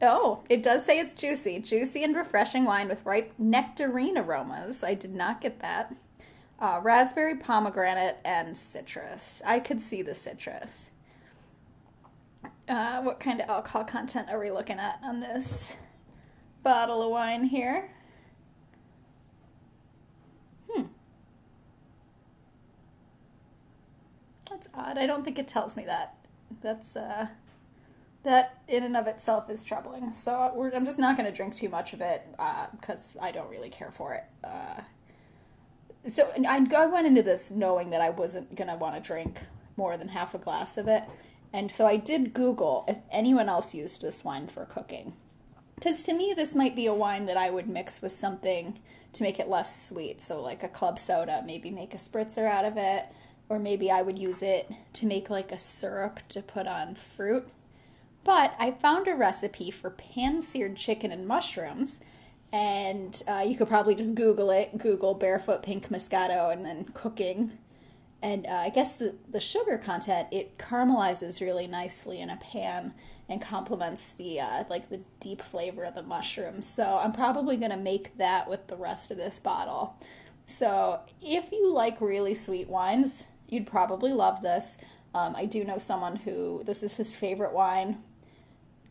Oh, 0.01 0.43
it 0.49 0.63
does 0.63 0.83
say 0.83 0.99
it's 0.99 1.13
juicy. 1.13 1.59
Juicy 1.59 2.03
and 2.03 2.15
refreshing 2.15 2.65
wine 2.65 2.89
with 2.89 3.05
ripe 3.05 3.33
nectarine 3.37 4.17
aromas. 4.17 4.83
I 4.83 4.95
did 4.95 5.13
not 5.13 5.41
get 5.41 5.59
that. 5.59 5.93
Uh, 6.59 6.79
raspberry, 6.81 7.35
pomegranate, 7.35 8.17
and 8.25 8.57
citrus. 8.57 9.41
I 9.45 9.59
could 9.59 9.79
see 9.79 10.01
the 10.01 10.15
citrus. 10.15 10.89
Uh, 12.67 13.01
what 13.01 13.19
kind 13.19 13.41
of 13.41 13.49
alcohol 13.49 13.83
content 13.83 14.29
are 14.29 14.39
we 14.39 14.49
looking 14.49 14.79
at 14.79 14.99
on 15.03 15.19
this 15.19 15.73
bottle 16.63 17.03
of 17.03 17.11
wine 17.11 17.43
here? 17.43 17.91
Hmm. 20.71 20.83
That's 24.49 24.67
odd. 24.73 24.97
I 24.97 25.05
don't 25.05 25.23
think 25.23 25.37
it 25.37 25.47
tells 25.47 25.75
me 25.75 25.85
that. 25.85 26.15
That's, 26.61 26.95
uh, 26.95 27.27
that 28.23 28.57
in 28.67 28.83
and 28.83 28.95
of 28.95 29.07
itself 29.07 29.49
is 29.49 29.63
troubling. 29.63 30.13
So 30.13 30.71
I'm 30.73 30.85
just 30.85 30.99
not 30.99 31.17
going 31.17 31.29
to 31.29 31.35
drink 31.35 31.55
too 31.55 31.69
much 31.69 31.93
of 31.93 32.01
it 32.01 32.23
because 32.79 33.15
uh, 33.19 33.23
I 33.23 33.31
don't 33.31 33.49
really 33.49 33.69
care 33.69 33.91
for 33.91 34.13
it. 34.13 34.23
Uh, 34.43 34.81
so 36.07 36.31
I 36.47 36.85
went 36.85 37.07
into 37.07 37.23
this 37.23 37.51
knowing 37.51 37.89
that 37.91 38.01
I 38.01 38.09
wasn't 38.09 38.55
going 38.55 38.69
to 38.69 38.75
want 38.75 38.95
to 38.95 39.01
drink 39.01 39.41
more 39.77 39.97
than 39.97 40.09
half 40.09 40.33
a 40.33 40.37
glass 40.37 40.77
of 40.77 40.87
it. 40.87 41.03
And 41.53 41.69
so 41.69 41.85
I 41.85 41.97
did 41.97 42.33
Google 42.33 42.85
if 42.87 42.97
anyone 43.11 43.49
else 43.49 43.73
used 43.73 44.01
this 44.01 44.23
wine 44.23 44.47
for 44.47 44.65
cooking. 44.65 45.13
Because 45.75 46.03
to 46.03 46.13
me, 46.13 46.33
this 46.35 46.53
might 46.53 46.75
be 46.75 46.85
a 46.85 46.93
wine 46.93 47.25
that 47.25 47.37
I 47.37 47.49
would 47.49 47.67
mix 47.67 48.01
with 48.01 48.11
something 48.11 48.77
to 49.13 49.23
make 49.23 49.39
it 49.39 49.49
less 49.49 49.87
sweet. 49.87 50.21
So, 50.21 50.39
like 50.39 50.61
a 50.63 50.69
club 50.69 50.99
soda, 50.99 51.43
maybe 51.45 51.71
make 51.71 51.95
a 51.95 51.97
spritzer 51.97 52.47
out 52.47 52.65
of 52.65 52.77
it. 52.77 53.05
Or 53.49 53.57
maybe 53.57 53.91
I 53.91 54.03
would 54.03 54.17
use 54.17 54.43
it 54.43 54.71
to 54.93 55.07
make 55.07 55.29
like 55.29 55.51
a 55.51 55.57
syrup 55.57 56.19
to 56.29 56.41
put 56.41 56.67
on 56.67 56.95
fruit 56.95 57.49
but 58.23 58.55
I 58.59 58.71
found 58.71 59.07
a 59.07 59.15
recipe 59.15 59.71
for 59.71 59.89
pan 59.89 60.41
seared 60.41 60.75
chicken 60.75 61.11
and 61.11 61.27
mushrooms, 61.27 61.99
and 62.53 63.21
uh, 63.27 63.43
you 63.45 63.55
could 63.55 63.67
probably 63.67 63.95
just 63.95 64.15
Google 64.15 64.51
it 64.51 64.77
Google 64.77 65.13
barefoot 65.13 65.63
pink 65.63 65.89
Moscato 65.89 66.51
and 66.51 66.65
then 66.65 66.85
cooking. 66.93 67.57
And 68.23 68.45
uh, 68.45 68.51
I 68.51 68.69
guess 68.69 68.97
the, 68.97 69.15
the 69.29 69.39
sugar 69.39 69.77
content, 69.79 70.27
it 70.31 70.57
caramelizes 70.57 71.41
really 71.41 71.65
nicely 71.65 72.19
in 72.19 72.29
a 72.29 72.37
pan 72.37 72.93
and 73.29 73.41
complements 73.41 74.11
the 74.13 74.41
uh, 74.41 74.63
like 74.69 74.89
the 74.89 75.01
deep 75.19 75.41
flavor 75.41 75.83
of 75.85 75.95
the 75.95 76.03
mushrooms. 76.03 76.67
So 76.67 76.99
I'm 77.01 77.13
probably 77.13 77.57
gonna 77.57 77.77
make 77.77 78.17
that 78.17 78.49
with 78.49 78.67
the 78.67 78.75
rest 78.75 79.09
of 79.09 79.17
this 79.17 79.39
bottle. 79.39 79.95
So 80.45 80.99
if 81.21 81.51
you 81.51 81.71
like 81.71 82.01
really 82.01 82.35
sweet 82.35 82.67
wines, 82.67 83.23
you'd 83.47 83.65
probably 83.67 84.11
love 84.11 84.41
this. 84.41 84.77
Um, 85.13 85.35
I 85.35 85.45
do 85.45 85.63
know 85.63 85.77
someone 85.77 86.17
who 86.17 86.61
this 86.65 86.83
is 86.83 86.97
his 86.97 87.15
favorite 87.15 87.53
wine. 87.53 88.03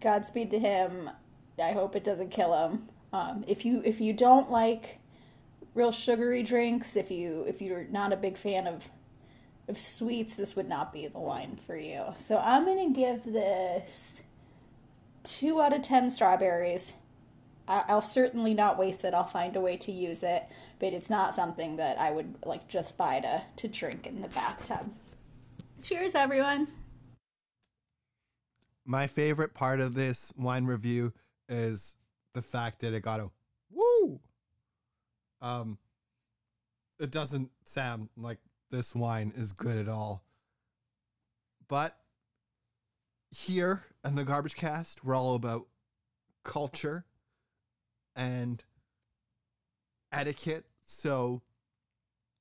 Godspeed 0.00 0.50
to 0.50 0.58
him. 0.58 1.10
I 1.58 1.72
hope 1.72 1.94
it 1.94 2.04
doesn't 2.04 2.30
kill 2.30 2.54
him. 2.54 2.88
Um, 3.12 3.44
if 3.46 3.64
you 3.64 3.82
if 3.84 4.00
you 4.00 4.12
don't 4.12 4.50
like 4.50 4.98
real 5.74 5.92
sugary 5.92 6.42
drinks, 6.42 6.96
if 6.96 7.10
you 7.10 7.44
if 7.46 7.60
you're 7.60 7.84
not 7.84 8.12
a 8.12 8.16
big 8.16 8.36
fan 8.36 8.66
of 8.66 8.88
of 9.68 9.78
sweets, 9.78 10.36
this 10.36 10.56
would 10.56 10.68
not 10.68 10.92
be 10.92 11.06
the 11.06 11.18
wine 11.18 11.58
for 11.66 11.76
you. 11.76 12.04
So 12.16 12.38
I'm 12.38 12.64
gonna 12.64 12.90
give 12.90 13.24
this 13.24 14.20
two 15.22 15.60
out 15.60 15.74
of 15.74 15.82
ten 15.82 16.10
strawberries. 16.10 16.94
I, 17.68 17.84
I'll 17.88 18.02
certainly 18.02 18.54
not 18.54 18.78
waste 18.78 19.04
it. 19.04 19.12
I'll 19.12 19.24
find 19.24 19.54
a 19.54 19.60
way 19.60 19.76
to 19.78 19.92
use 19.92 20.22
it, 20.22 20.44
but 20.78 20.92
it's 20.92 21.10
not 21.10 21.34
something 21.34 21.76
that 21.76 22.00
I 22.00 22.10
would 22.10 22.36
like 22.44 22.68
just 22.68 22.96
buy 22.96 23.20
to 23.20 23.42
to 23.56 23.68
drink 23.68 24.06
in 24.06 24.22
the 24.22 24.28
bathtub. 24.28 24.90
Cheers, 25.82 26.14
everyone 26.14 26.68
my 28.84 29.06
favorite 29.06 29.54
part 29.54 29.80
of 29.80 29.94
this 29.94 30.32
wine 30.36 30.64
review 30.64 31.12
is 31.48 31.96
the 32.34 32.42
fact 32.42 32.80
that 32.80 32.94
it 32.94 33.02
got 33.02 33.20
a 33.20 33.30
woo. 33.72 34.20
Um, 35.42 35.78
it 36.98 37.10
doesn't 37.10 37.50
sound 37.64 38.08
like 38.16 38.38
this 38.70 38.94
wine 38.94 39.32
is 39.36 39.52
good 39.52 39.78
at 39.78 39.88
all. 39.88 40.22
But 41.68 41.96
here 43.30 43.82
in 44.04 44.16
the 44.16 44.24
Garbage 44.24 44.54
Cast, 44.54 45.04
we're 45.04 45.16
all 45.16 45.34
about 45.34 45.66
culture 46.44 47.04
and 48.16 48.62
etiquette. 50.12 50.64
So 50.84 51.42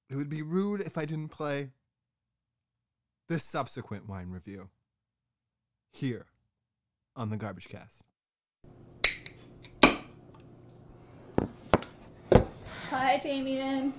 it 0.09 0.15
would 0.15 0.29
be 0.29 0.41
rude 0.41 0.81
if 0.81 0.97
I 0.97 1.05
didn't 1.05 1.29
play 1.29 1.69
this 3.27 3.43
subsequent 3.43 4.09
wine 4.09 4.31
review 4.31 4.69
here 5.91 6.25
on 7.15 7.29
the 7.29 7.37
Garbage 7.37 7.67
Cast. 7.67 8.03
Hi, 12.89 13.17
Damien. 13.17 13.93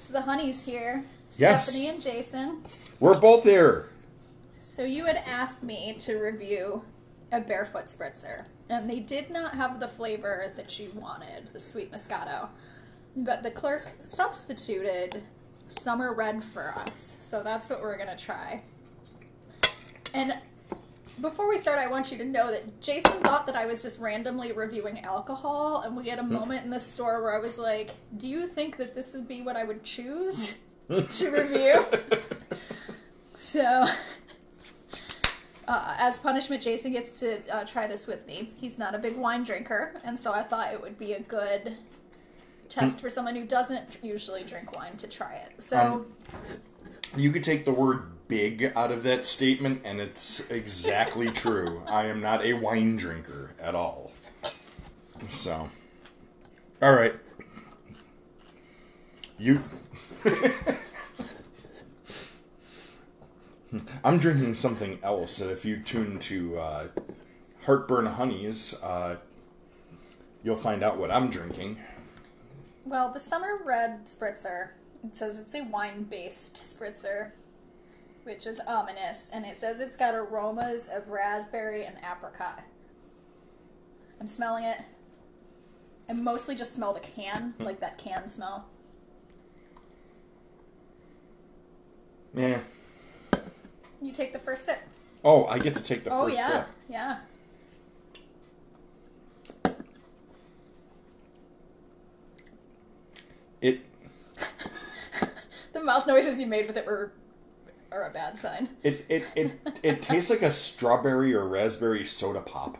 So 0.00 0.12
the 0.12 0.20
honey's 0.20 0.64
here. 0.64 1.04
Yes. 1.36 1.64
Stephanie 1.64 1.88
and 1.88 2.02
Jason. 2.02 2.62
We're 3.00 3.20
both 3.20 3.44
here. 3.44 3.90
So 4.60 4.82
you 4.82 5.04
had 5.04 5.22
asked 5.26 5.62
me 5.62 5.96
to 6.00 6.18
review 6.18 6.82
a 7.30 7.40
barefoot 7.40 7.86
spritzer, 7.86 8.44
and 8.68 8.88
they 8.88 9.00
did 9.00 9.30
not 9.30 9.54
have 9.54 9.80
the 9.80 9.88
flavor 9.88 10.52
that 10.56 10.78
you 10.78 10.90
wanted, 10.94 11.48
the 11.52 11.60
sweet 11.60 11.92
Moscato. 11.92 12.48
But 13.16 13.42
the 13.42 13.50
clerk 13.50 13.88
substituted 14.00 15.22
summer 15.68 16.14
red 16.14 16.42
for 16.42 16.74
us, 16.76 17.16
so 17.20 17.42
that's 17.42 17.68
what 17.68 17.82
we're 17.82 17.98
gonna 17.98 18.16
try. 18.16 18.62
And 20.14 20.38
before 21.20 21.48
we 21.48 21.58
start, 21.58 21.78
I 21.78 21.88
want 21.88 22.10
you 22.12 22.18
to 22.18 22.24
know 22.24 22.50
that 22.50 22.80
Jason 22.80 23.20
thought 23.22 23.46
that 23.46 23.56
I 23.56 23.66
was 23.66 23.82
just 23.82 23.98
randomly 23.98 24.52
reviewing 24.52 25.00
alcohol, 25.00 25.82
and 25.82 25.96
we 25.96 26.08
had 26.08 26.18
a 26.18 26.22
moment 26.22 26.64
in 26.64 26.70
the 26.70 26.80
store 26.80 27.22
where 27.22 27.34
I 27.34 27.38
was 27.38 27.58
like, 27.58 27.90
"Do 28.16 28.28
you 28.28 28.46
think 28.46 28.76
that 28.76 28.94
this 28.94 29.12
would 29.12 29.28
be 29.28 29.42
what 29.42 29.56
I 29.56 29.64
would 29.64 29.84
choose 29.84 30.58
to 30.88 31.30
review?" 31.30 31.84
so, 33.34 33.86
uh, 35.66 35.94
as 35.98 36.18
punishment, 36.18 36.62
Jason 36.62 36.92
gets 36.92 37.18
to 37.20 37.40
uh, 37.52 37.64
try 37.64 37.86
this 37.86 38.06
with 38.06 38.26
me. 38.26 38.52
He's 38.60 38.78
not 38.78 38.94
a 38.94 38.98
big 38.98 39.16
wine 39.16 39.44
drinker, 39.44 40.00
and 40.04 40.18
so 40.18 40.32
I 40.32 40.42
thought 40.42 40.72
it 40.72 40.80
would 40.80 40.98
be 40.98 41.14
a 41.14 41.20
good 41.20 41.76
test 42.68 43.00
for 43.00 43.08
someone 43.08 43.34
who 43.34 43.44
doesn't 43.46 43.98
usually 44.02 44.44
drink 44.44 44.76
wine 44.76 44.96
to 44.98 45.06
try 45.06 45.34
it. 45.34 45.62
So. 45.62 45.78
Um, 45.78 46.06
You 47.16 47.30
could 47.32 47.42
take 47.42 47.64
the 47.64 47.72
word 47.72 48.02
big 48.28 48.72
out 48.76 48.92
of 48.92 49.02
that 49.02 49.24
statement, 49.24 49.80
and 49.84 50.00
it's 50.00 50.48
exactly 50.50 51.30
true. 51.32 51.82
I 51.86 52.06
am 52.06 52.20
not 52.20 52.44
a 52.44 52.52
wine 52.52 52.96
drinker 52.96 53.52
at 53.58 53.74
all. 53.74 54.12
So, 55.28 55.68
all 56.80 56.94
right. 56.94 57.14
You. 59.38 59.64
I'm 64.04 64.18
drinking 64.18 64.54
something 64.54 64.98
else, 65.02 65.40
and 65.40 65.50
if 65.50 65.64
you 65.64 65.78
tune 65.82 66.18
to 66.20 66.58
uh, 66.58 66.86
Heartburn 67.64 68.06
Honeys, 68.06 68.74
uh, 68.82 69.16
you'll 70.42 70.56
find 70.56 70.82
out 70.82 70.98
what 70.98 71.10
I'm 71.10 71.28
drinking. 71.28 71.78
Well, 72.84 73.12
the 73.12 73.20
summer 73.20 73.60
red 73.66 74.06
spritzer, 74.06 74.70
it 75.04 75.14
says 75.16 75.38
it's 75.38 75.54
a 75.54 75.64
wine 75.64 76.04
based 76.04 76.56
spritzer, 76.56 77.32
which 78.28 78.46
is 78.46 78.60
ominous, 78.66 79.30
and 79.32 79.46
it 79.46 79.56
says 79.56 79.80
it's 79.80 79.96
got 79.96 80.14
aromas 80.14 80.88
of 80.88 81.08
raspberry 81.08 81.84
and 81.84 81.96
apricot. 81.98 82.62
I'm 84.20 84.28
smelling 84.28 84.64
it. 84.64 84.78
I 86.10 86.12
mostly 86.12 86.54
just 86.54 86.74
smell 86.74 86.92
the 86.92 87.00
can, 87.00 87.54
hmm. 87.56 87.64
like 87.64 87.80
that 87.80 87.96
can 87.96 88.28
smell. 88.28 88.66
Yeah. 92.34 92.58
You 94.02 94.12
take 94.12 94.34
the 94.34 94.38
first 94.38 94.66
sip. 94.66 94.78
Oh, 95.24 95.46
I 95.46 95.58
get 95.58 95.74
to 95.74 95.82
take 95.82 96.04
the 96.04 96.10
oh, 96.12 96.26
first 96.26 96.36
yeah. 96.36 96.48
sip. 96.48 96.66
Yeah. 96.88 97.16
Yeah. 99.64 99.74
It 103.62 103.80
The 105.72 105.82
mouth 105.82 106.06
noises 106.06 106.38
you 106.38 106.46
made 106.46 106.66
with 106.66 106.76
it 106.76 106.86
were 106.86 107.12
are 107.90 108.06
a 108.06 108.10
bad 108.10 108.38
sign. 108.38 108.68
it 108.82 109.04
it 109.08 109.24
it, 109.34 109.78
it 109.82 110.02
tastes 110.02 110.30
like 110.30 110.42
a 110.42 110.50
strawberry 110.50 111.34
or 111.34 111.46
raspberry 111.46 112.04
soda 112.04 112.40
pop. 112.40 112.78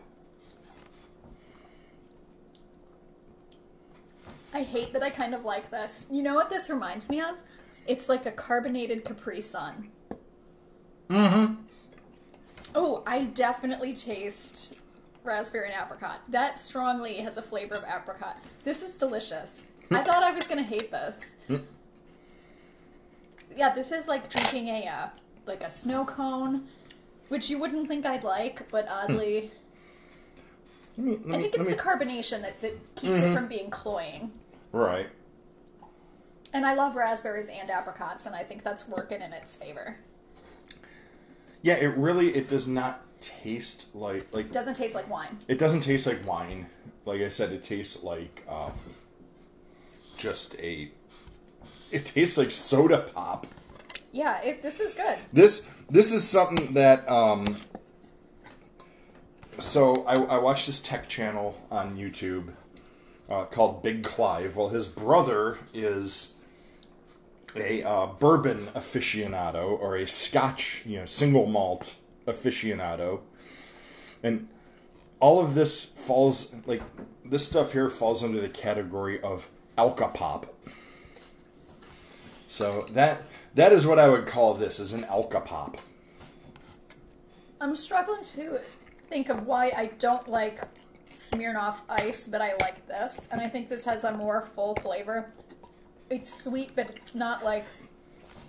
I 4.53 4.63
hate 4.63 4.93
that 4.93 5.03
I 5.03 5.09
kind 5.09 5.35
of 5.35 5.45
like 5.45 5.69
this. 5.69 6.05
You 6.11 6.23
know 6.23 6.33
what 6.33 6.49
this 6.49 6.69
reminds 6.69 7.07
me 7.09 7.21
of? 7.21 7.35
It's 7.87 8.09
like 8.09 8.25
a 8.25 8.31
carbonated 8.31 9.05
Capri 9.05 9.41
Sun. 9.41 9.89
Mm-hmm. 11.09 11.53
Oh, 12.75 13.03
I 13.05 13.25
definitely 13.25 13.93
taste 13.95 14.79
raspberry 15.23 15.71
and 15.71 15.81
apricot. 15.81 16.21
That 16.29 16.59
strongly 16.59 17.15
has 17.15 17.37
a 17.37 17.41
flavor 17.41 17.75
of 17.75 17.83
apricot. 17.83 18.37
This 18.63 18.81
is 18.81 18.95
delicious. 18.95 19.65
I 19.91 20.03
thought 20.03 20.23
I 20.23 20.31
was 20.31 20.45
gonna 20.45 20.63
hate 20.63 20.91
this. 20.91 21.61
Yeah, 23.55 23.73
this 23.73 23.91
is 23.91 24.07
like 24.07 24.29
drinking 24.29 24.67
a 24.69 24.87
uh, 24.87 25.09
like 25.45 25.63
a 25.63 25.69
snow 25.69 26.05
cone, 26.05 26.67
which 27.29 27.49
you 27.49 27.57
wouldn't 27.59 27.87
think 27.87 28.05
I'd 28.05 28.23
like, 28.23 28.69
but 28.71 28.87
oddly, 28.89 29.51
Let 30.97 31.05
me, 31.05 31.17
let 31.17 31.25
me, 31.25 31.35
I 31.37 31.41
think 31.41 31.53
let 31.53 31.61
it's 31.61 31.69
me- 31.69 31.75
the 31.75 31.81
carbonation 31.81 32.41
that, 32.41 32.61
that 32.61 32.95
keeps 32.95 33.17
it 33.17 33.33
from 33.33 33.47
being 33.47 33.69
cloying. 33.69 34.31
right. 34.71 35.07
And 36.51 36.65
I 36.65 36.73
love 36.73 36.95
raspberries 36.95 37.47
and 37.47 37.69
apricots, 37.69 38.25
and 38.25 38.33
I 38.35 38.41
think 38.43 38.63
that's 38.63 38.87
working 38.87 39.21
in 39.21 39.33
its 39.33 39.55
favor. 39.55 39.97
Yeah, 41.61 41.75
it 41.75 41.95
really 41.95 42.29
it 42.35 42.49
does 42.49 42.67
not 42.67 43.01
taste 43.21 43.85
like 43.93 44.25
like 44.33 44.51
Doesn't 44.51 44.73
taste 44.75 44.95
like 44.95 45.07
wine. 45.09 45.37
it 45.47 45.59
doesn't 45.59 45.81
taste 45.81 46.07
like 46.07 46.25
wine. 46.25 46.65
Like 47.05 47.21
I 47.21 47.29
said, 47.29 47.51
it 47.51 47.61
tastes 47.63 48.03
like 48.03 48.43
um, 48.49 48.71
just 50.17 50.55
a. 50.59 50.89
It 51.91 52.05
tastes 52.05 52.37
like 52.37 52.51
soda 52.51 53.09
pop. 53.13 53.47
Yeah, 54.11 54.41
it, 54.41 54.63
this 54.63 54.79
is 54.79 54.93
good. 54.93 55.17
This 55.33 55.63
this 55.89 56.11
is 56.11 56.27
something 56.27 56.73
that 56.73 57.07
um. 57.09 57.45
So 59.59 60.03
I, 60.05 60.15
I 60.15 60.37
watched 60.37 60.67
this 60.67 60.79
tech 60.79 61.09
channel 61.09 61.59
on 61.69 61.97
YouTube 61.97 62.53
uh, 63.29 63.45
called 63.45 63.83
Big 63.83 64.03
Clive. 64.03 64.55
Well, 64.55 64.69
his 64.69 64.87
brother 64.87 65.57
is 65.73 66.35
a 67.55 67.83
uh, 67.83 68.05
bourbon 68.07 68.69
aficionado 68.75 69.79
or 69.79 69.97
a 69.97 70.07
Scotch, 70.07 70.83
you 70.85 70.99
know, 70.99 71.05
single 71.05 71.45
malt 71.45 71.95
aficionado, 72.25 73.21
and 74.23 74.47
all 75.19 75.39
of 75.39 75.55
this 75.55 75.83
falls 75.83 76.55
like 76.65 76.81
this 77.25 77.45
stuff 77.45 77.73
here 77.73 77.89
falls 77.89 78.23
under 78.23 78.39
the 78.39 78.49
category 78.49 79.19
of 79.21 79.47
alcopop. 79.77 80.47
So 82.49 82.87
that 82.91 83.21
that 83.53 83.71
is 83.71 83.85
what 83.85 83.99
I 83.99 84.09
would 84.09 84.25
call 84.25 84.55
this 84.55 84.79
is 84.79 84.91
an 84.91 85.03
alcopop. 85.03 85.79
I'm 87.61 87.75
struggling 87.75 88.25
to 88.25 88.59
think 89.07 89.29
of 89.29 89.45
why 89.45 89.71
I 89.77 89.91
don't 89.99 90.27
like 90.27 90.59
Smirnoff 91.15 91.75
Ice, 91.89 92.27
but 92.27 92.41
I 92.41 92.53
like 92.59 92.87
this, 92.87 93.29
and 93.31 93.39
I 93.39 93.47
think 93.47 93.69
this 93.69 93.85
has 93.85 94.03
a 94.03 94.17
more 94.17 94.47
full 94.47 94.75
flavor. 94.75 95.31
It's 96.09 96.43
sweet, 96.43 96.71
but 96.75 96.89
it's 96.89 97.13
not 97.13 97.45
like 97.45 97.65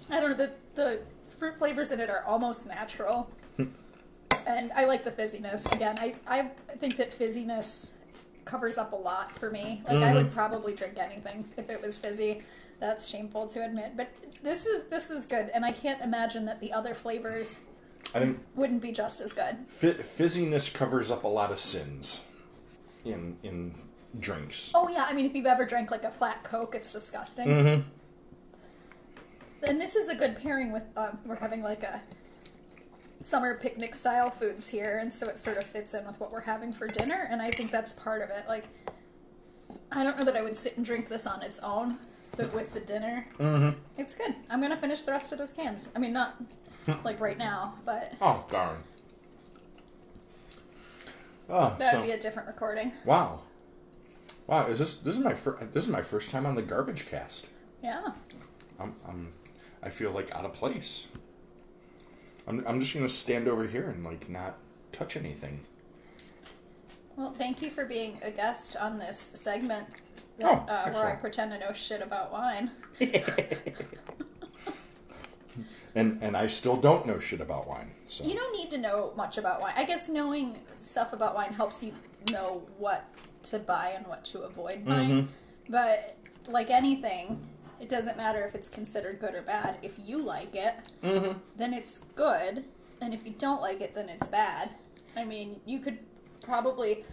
I 0.09 0.19
don't 0.19 0.31
know 0.31 0.47
the 0.47 0.53
the 0.75 1.01
fruit 1.39 1.59
flavors 1.59 1.93
in 1.93 2.01
it 2.01 2.09
are 2.09 2.25
almost 2.25 2.67
natural, 2.67 3.31
and 4.47 4.73
I 4.75 4.87
like 4.87 5.05
the 5.05 5.11
fizziness. 5.11 5.71
Again, 5.75 5.99
I 5.99 6.15
I 6.27 6.45
think 6.79 6.97
that 6.97 7.17
fizziness 7.17 7.91
covers 8.47 8.79
up 8.79 8.95
a 8.95 8.97
lot 8.97 9.39
for 9.39 9.51
me. 9.51 9.83
Like 9.87 9.99
I 9.99 10.01
mm-hmm. 10.01 10.15
would 10.17 10.33
probably 10.33 10.75
drink 10.75 10.97
anything 10.99 11.47
if 11.59 11.69
it 11.69 11.83
was 11.83 11.99
fizzy. 11.99 12.43
That's 12.81 13.07
shameful 13.07 13.47
to 13.49 13.65
admit, 13.65 13.97
but 13.97 14.09
this 14.43 14.67
is 14.67 14.85
this 14.85 15.11
is 15.11 15.27
good, 15.27 15.51
and 15.53 15.65
I 15.65 15.73
can't 15.73 16.01
imagine 16.01 16.47
that 16.47 16.61
the 16.61 16.73
other 16.73 16.95
flavors 16.95 17.61
I 18.15 18.21
think 18.21 18.41
wouldn't 18.55 18.81
be 18.81 18.91
just 18.91 19.21
as 19.21 19.33
good. 19.33 19.57
fi- 19.69 19.93
fizziness 19.93 20.73
covers 20.73 21.11
up 21.11 21.25
a 21.25 21.29
lot 21.29 21.53
of 21.53 21.61
sins 21.61 22.23
in 23.05 23.37
in 23.43 23.75
drinks. 24.19 24.71
Oh 24.75 24.89
yeah, 24.89 25.05
I 25.05 25.13
mean 25.13 25.27
if 25.27 25.37
you've 25.37 25.47
ever 25.47 25.67
drank 25.67 25.91
like 25.91 26.05
a 26.05 26.11
flat 26.11 26.43
Coke, 26.43 26.75
it's 26.75 26.93
disgusting. 26.93 27.47
Mm-hmm. 27.47 27.81
And 29.69 29.79
this 29.79 29.95
is 29.95 30.09
a 30.09 30.15
good 30.15 30.39
pairing 30.39 30.73
with 30.73 30.85
um, 30.97 31.19
we're 31.27 31.37
having 31.37 31.63
like 31.63 31.83
a 31.83 32.01
summer 33.23 33.55
picnic 33.57 33.95
style 33.95 34.31
foods 34.31 34.69
here, 34.69 34.99
and 35.01 35.13
so 35.13 35.29
it 35.29 35.39
sort 35.39 35.59
of 35.59 35.65
fits 35.65 35.93
in 35.93 36.07
with 36.07 36.19
what 36.19 36.33
we're 36.33 36.41
having 36.41 36.73
for 36.73 36.89
dinner, 36.89 37.29
and 37.31 37.43
I 37.43 37.51
think 37.51 37.71
that's 37.71 37.93
part 37.93 38.23
of 38.23 38.31
it. 38.31 38.45
Like, 38.49 38.65
I 39.93 40.03
don't 40.03 40.19
know 40.19 40.25
that 40.25 40.37
I 40.37 40.41
would 40.43 40.57
sit 40.57 40.77
and 40.79 40.87
drink 40.87 41.09
this 41.09 41.27
on 41.27 41.43
its 41.43 41.59
own, 41.59 41.99
but 42.37 42.53
with 42.53 42.73
the 42.73 42.81
dinner, 42.81 43.27
mm-hmm. 43.39 43.79
it's 43.99 44.15
good. 44.15 44.35
I'm 44.49 44.61
gonna 44.61 44.77
finish 44.77 45.03
the 45.03 45.13
rest 45.13 45.33
of 45.33 45.39
those 45.39 45.53
cans. 45.53 45.89
I 45.95 45.99
mean, 45.99 46.13
not 46.13 46.41
like 47.05 47.21
right 47.21 47.39
now, 47.39 47.75
but 47.85 48.13
Oh 48.21 48.45
darn. 48.51 48.79
Oh, 51.49 51.75
that 51.79 51.93
so 51.93 52.01
would 52.01 52.07
be 52.07 52.13
a 52.13 52.21
different 52.21 52.47
recording. 52.47 52.93
wow, 53.05 53.41
wow. 54.47 54.67
Is 54.67 54.79
this 54.79 54.95
this 54.97 55.17
is 55.17 55.21
my 55.21 55.35
first 55.35 55.73
this 55.73 55.85
is 55.85 55.91
my 55.91 56.03
first 56.03 56.31
time 56.31 56.47
on 56.47 56.55
the 56.55 56.63
garbage 56.63 57.09
cast. 57.09 57.49
Yeah. 57.83 58.13
I'm, 58.79 58.95
I'm 59.07 59.33
I 59.83 59.91
feel 59.91 60.11
like 60.11 60.35
out 60.35 60.45
of 60.45 60.53
place. 60.53 61.09
I'm 62.47 62.65
I'm 62.67 62.81
just 62.81 62.95
gonna 62.95 63.09
stand 63.09 63.49
over 63.49 63.67
here 63.67 63.91
and 63.91 64.05
like 64.05 64.29
not 64.29 64.59
touch 64.93 65.17
anything. 65.17 65.61
Well, 67.17 67.35
thank 67.37 67.61
you 67.61 67.71
for 67.71 67.85
being 67.85 68.19
a 68.23 68.31
guest 68.31 68.77
on 68.77 68.99
this 68.99 69.19
segment 69.19 69.87
that, 70.41 70.67
Oh, 70.69 70.73
uh, 70.73 70.91
where 70.93 71.07
I 71.07 71.15
pretend 71.17 71.53
to 71.53 71.59
know 71.59 71.73
shit 71.73 72.03
about 72.03 72.33
wine. 72.33 72.71
And 75.95 76.23
and 76.23 76.37
I 76.37 76.47
still 76.47 76.77
don't 76.77 77.07
know 77.07 77.19
shit 77.19 77.41
about 77.41 77.67
wine. 77.67 77.91
So 78.09 78.25
You 78.25 78.35
don't 78.35 78.57
need 78.57 78.71
to 78.71 78.79
know 78.79 79.13
much 79.17 79.39
about 79.39 79.61
wine. 79.61 79.75
I 79.77 79.85
guess 79.85 80.09
knowing 80.09 80.57
stuff 80.81 81.13
about 81.13 81.35
wine 81.35 81.53
helps 81.53 81.83
you 81.83 81.93
know 82.31 82.63
what 82.79 83.05
to 83.45 83.59
buy 83.59 83.95
and 83.97 84.07
what 84.07 84.25
to 84.27 84.43
avoid 84.43 84.85
buying. 84.85 85.29
But 85.69 86.17
like 86.47 86.71
anything, 86.71 87.45
it 87.81 87.89
doesn't 87.89 88.17
matter 88.17 88.47
if 88.47 88.55
it's 88.55 88.69
considered 88.69 89.21
good 89.21 89.35
or 89.35 89.43
bad. 89.43 89.79
If 89.83 89.93
you 89.99 90.19
like 90.23 90.55
it, 90.55 90.75
then 91.03 91.75
it's 91.75 91.99
good. 92.15 92.65
And 93.01 93.13
if 93.15 93.25
you 93.27 93.33
don't 93.33 93.61
like 93.63 93.81
it, 93.81 93.95
then 93.95 94.09
it's 94.09 94.27
bad. 94.29 94.71
I 95.17 95.25
mean, 95.25 95.61
you 95.65 95.81
could 95.81 95.99
probably 96.43 97.05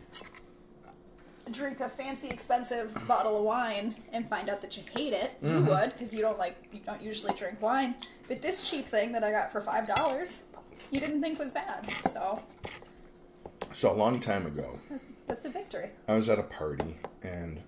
drink 1.52 1.80
a 1.80 1.90
fancy, 1.90 2.28
expensive 2.28 2.94
bottle 3.08 3.38
of 3.38 3.44
wine 3.44 3.96
and 4.14 4.28
find 4.30 4.50
out 4.50 4.62
that 4.62 4.78
you 4.78 4.84
hate 4.96 5.14
it. 5.14 5.32
You 5.42 5.50
mm-hmm. 5.50 5.68
would, 5.68 5.94
because 5.94 6.14
you 6.14 6.22
don't 6.22 6.38
like, 6.38 6.56
you 6.72 6.80
don't 6.86 7.02
usually 7.02 7.34
drink 7.34 7.62
wine. 7.62 7.96
But 8.28 8.42
this 8.42 8.70
cheap 8.70 8.88
thing 8.88 9.12
that 9.14 9.24
I 9.24 9.32
got 9.32 9.52
for 9.52 9.62
five 9.62 9.88
dollars, 9.88 10.42
you 10.92 11.00
didn't 11.00 11.22
think 11.22 11.40
was 11.40 11.52
bad. 11.52 11.92
So 12.12 12.42
So 13.74 13.92
a 13.92 13.96
long 13.96 14.20
time 14.20 14.46
ago, 14.46 14.80
that's 15.28 15.46
a 15.46 15.50
victory. 15.50 15.90
I 16.08 16.16
was 16.16 16.30
at 16.30 16.40
a 16.40 16.44
party 16.44 16.96
and 17.24 17.62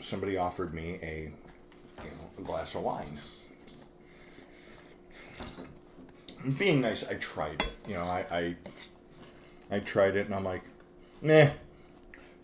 somebody 0.00 0.36
offered 0.36 0.74
me 0.74 0.98
a 1.02 1.32
you 2.02 2.10
know 2.10 2.30
a 2.38 2.42
glass 2.42 2.74
of 2.74 2.82
wine. 2.82 3.20
Being 6.58 6.80
nice, 6.80 7.06
I 7.08 7.14
tried 7.14 7.62
it. 7.62 7.72
You 7.86 7.94
know, 7.94 8.02
I 8.02 8.26
I, 8.30 8.56
I 9.70 9.78
tried 9.80 10.16
it 10.16 10.26
and 10.26 10.34
I'm 10.34 10.44
like, 10.44 10.62
nah, 11.22 11.50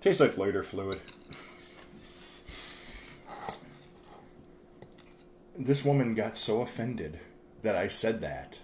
tastes 0.01 0.21
like 0.21 0.39
lighter 0.39 0.63
fluid. 0.63 1.01
This 5.57 5.85
woman 5.85 6.15
got 6.15 6.37
so 6.37 6.61
offended 6.61 7.19
that 7.63 7.75
I 7.75 7.89
said 7.89 8.21
that. 8.21 8.61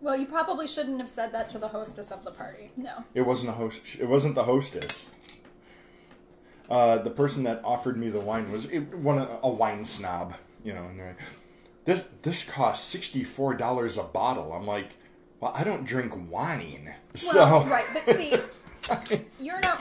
Well, 0.00 0.16
you 0.16 0.26
probably 0.26 0.66
shouldn't 0.66 0.98
have 1.00 1.10
said 1.10 1.32
that 1.32 1.48
to 1.50 1.58
the 1.58 1.68
hostess 1.68 2.10
of 2.10 2.24
the 2.24 2.30
party. 2.30 2.70
No. 2.76 3.04
It 3.14 3.22
wasn't 3.22 3.50
a 3.50 3.52
host. 3.52 3.80
It 3.98 4.08
wasn't 4.08 4.34
the 4.34 4.44
hostess. 4.44 5.10
Uh, 6.68 6.98
the 6.98 7.10
person 7.10 7.44
that 7.44 7.60
offered 7.62 7.96
me 7.98 8.08
the 8.08 8.20
wine 8.20 8.50
was 8.50 8.66
it, 8.66 8.94
one 8.94 9.18
of- 9.18 9.38
a 9.42 9.48
wine 9.50 9.84
snob, 9.84 10.34
you 10.62 10.72
know. 10.72 10.84
And 10.84 10.98
like, 10.98 11.18
this 11.84 12.06
this 12.22 12.44
costs 12.48 12.86
sixty 12.86 13.22
four 13.22 13.52
dollars 13.54 13.98
a 13.98 14.02
bottle. 14.02 14.52
I'm 14.54 14.66
like, 14.66 14.96
well, 15.40 15.52
I 15.54 15.62
don't 15.62 15.84
drink 15.84 16.14
wine, 16.30 16.94
so 17.14 17.64
right, 17.64 17.84
but 17.92 18.16
see, 18.16 18.34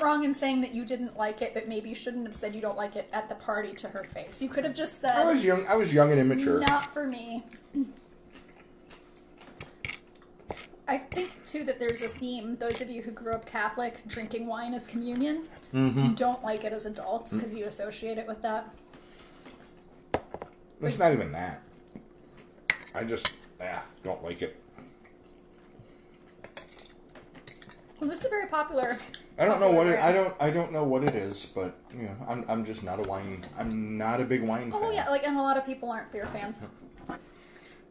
wrong 0.03 0.23
in 0.23 0.33
saying 0.33 0.61
that 0.61 0.73
you 0.73 0.85
didn't 0.85 1.17
like 1.17 1.41
it, 1.41 1.53
but 1.53 1.67
maybe 1.67 1.89
you 1.89 1.95
shouldn't 1.95 2.25
have 2.27 2.35
said 2.35 2.53
you 2.53 2.61
don't 2.61 2.77
like 2.77 2.95
it 2.95 3.07
at 3.13 3.29
the 3.29 3.35
party 3.35 3.73
to 3.73 3.87
her 3.87 4.03
face. 4.03 4.41
You 4.41 4.49
could 4.49 4.63
have 4.65 4.75
just 4.75 4.99
said, 4.99 5.15
I 5.17 5.25
was 5.31 5.43
young. 5.43 5.65
I 5.67 5.75
was 5.75 5.93
young 5.93 6.11
and 6.11 6.19
immature. 6.19 6.59
Not 6.59 6.93
for 6.93 7.07
me. 7.07 7.43
I 10.87 10.97
think 10.97 11.31
too 11.45 11.63
that 11.63 11.79
there's 11.79 12.01
a 12.01 12.09
theme. 12.09 12.57
Those 12.57 12.81
of 12.81 12.89
you 12.89 13.01
who 13.01 13.11
grew 13.11 13.31
up 13.31 13.45
Catholic, 13.45 14.05
drinking 14.07 14.47
wine 14.47 14.73
as 14.73 14.85
communion, 14.85 15.47
Mm-hmm. 15.73 16.05
you 16.05 16.11
don't 16.11 16.43
like 16.43 16.65
it 16.65 16.71
as 16.73 16.85
adults 16.85 17.33
because 17.33 17.51
you 17.55 17.65
associate 17.65 18.19
it 18.19 18.27
with 18.27 18.39
that. 18.43 18.71
It's 20.81 20.99
not 20.99 21.11
even 21.13 21.31
that. 21.31 21.63
I 22.93 23.03
just 23.05 23.31
yeah 23.59 23.81
don't 24.03 24.23
like 24.23 24.43
it. 24.43 24.55
Well, 27.99 28.07
this 28.09 28.23
is 28.23 28.29
very 28.29 28.45
popular. 28.45 28.99
I 29.37 29.45
don't 29.45 29.59
know 29.59 29.71
what 29.71 29.87
it. 29.87 29.99
I 29.99 30.11
don't. 30.11 30.33
I 30.39 30.49
don't 30.51 30.71
know 30.71 30.83
what 30.83 31.03
it 31.03 31.15
is, 31.15 31.45
but 31.45 31.75
you 31.95 32.03
know, 32.03 32.15
I'm. 32.27 32.45
I'm 32.47 32.65
just 32.65 32.83
not 32.83 32.99
a 32.99 33.03
wine. 33.03 33.43
I'm 33.57 33.97
not 33.97 34.21
a 34.21 34.25
big 34.25 34.43
wine 34.43 34.71
fan. 34.71 34.81
Oh 34.83 34.91
yeah, 34.91 35.09
like 35.09 35.25
and 35.25 35.37
a 35.37 35.41
lot 35.41 35.57
of 35.57 35.65
people 35.65 35.89
aren't 35.89 36.11
beer 36.11 36.27
fans. 36.27 36.59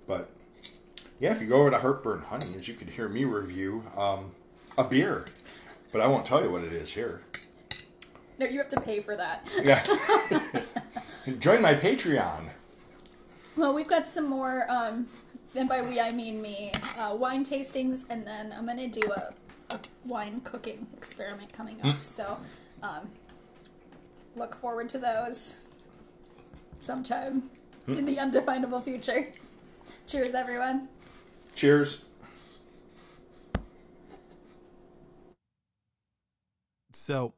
But 0.05 0.31
yeah, 1.21 1.33
if 1.33 1.41
you 1.41 1.47
go 1.47 1.61
over 1.61 1.71
to 1.71 1.79
Heartburn 1.79 2.23
Honeys, 2.23 2.67
you 2.67 2.75
could 2.75 2.91
hear 2.91 3.09
me 3.09 3.25
review 3.25 3.85
um, 3.97 4.33
a 4.77 4.83
beer, 4.83 5.27
but 5.93 6.01
I 6.01 6.09
won't 6.09 6.27
tell 6.27 6.43
you 6.43 6.51
what 6.51 6.65
it 6.65 6.73
is 6.73 6.91
here. 6.91 7.23
No, 8.39 8.47
you 8.47 8.59
have 8.59 8.69
to 8.71 8.81
pay 8.81 9.01
for 9.01 9.17
that. 9.17 9.47
Yeah. 9.63 9.85
Join 11.39 11.63
my 11.63 11.75
Patreon. 11.75 12.49
Well, 13.57 13.75
we've 13.75 13.87
got 13.87 14.09
some 14.09 14.29
more, 14.29 14.67
um, 14.69 15.07
and 15.55 15.69
by 15.69 15.83
we 15.83 16.01
I 16.01 16.11
mean 16.11 16.43
me, 16.43 16.73
uh, 16.99 17.15
wine 17.15 17.45
tastings, 17.45 18.05
and 18.11 18.27
then 18.27 18.53
I'm 18.53 18.67
gonna 18.67 18.89
do 18.89 19.13
a 19.13 19.33
wine 20.05 20.41
cooking 20.41 20.87
experiment 20.97 21.53
coming 21.53 21.81
up. 21.83 22.03
So, 22.03 22.39
um, 22.83 23.11
look 24.37 24.55
forward 24.57 24.89
to 24.91 24.99
those 24.99 25.57
sometime 26.81 27.51
in 27.87 28.05
the 28.05 28.19
undefinable 28.19 28.81
future. 28.81 29.29
Cheers, 30.07 30.35
everyone. 30.35 30.89
Cheers. 31.55 32.05
So 36.93 37.35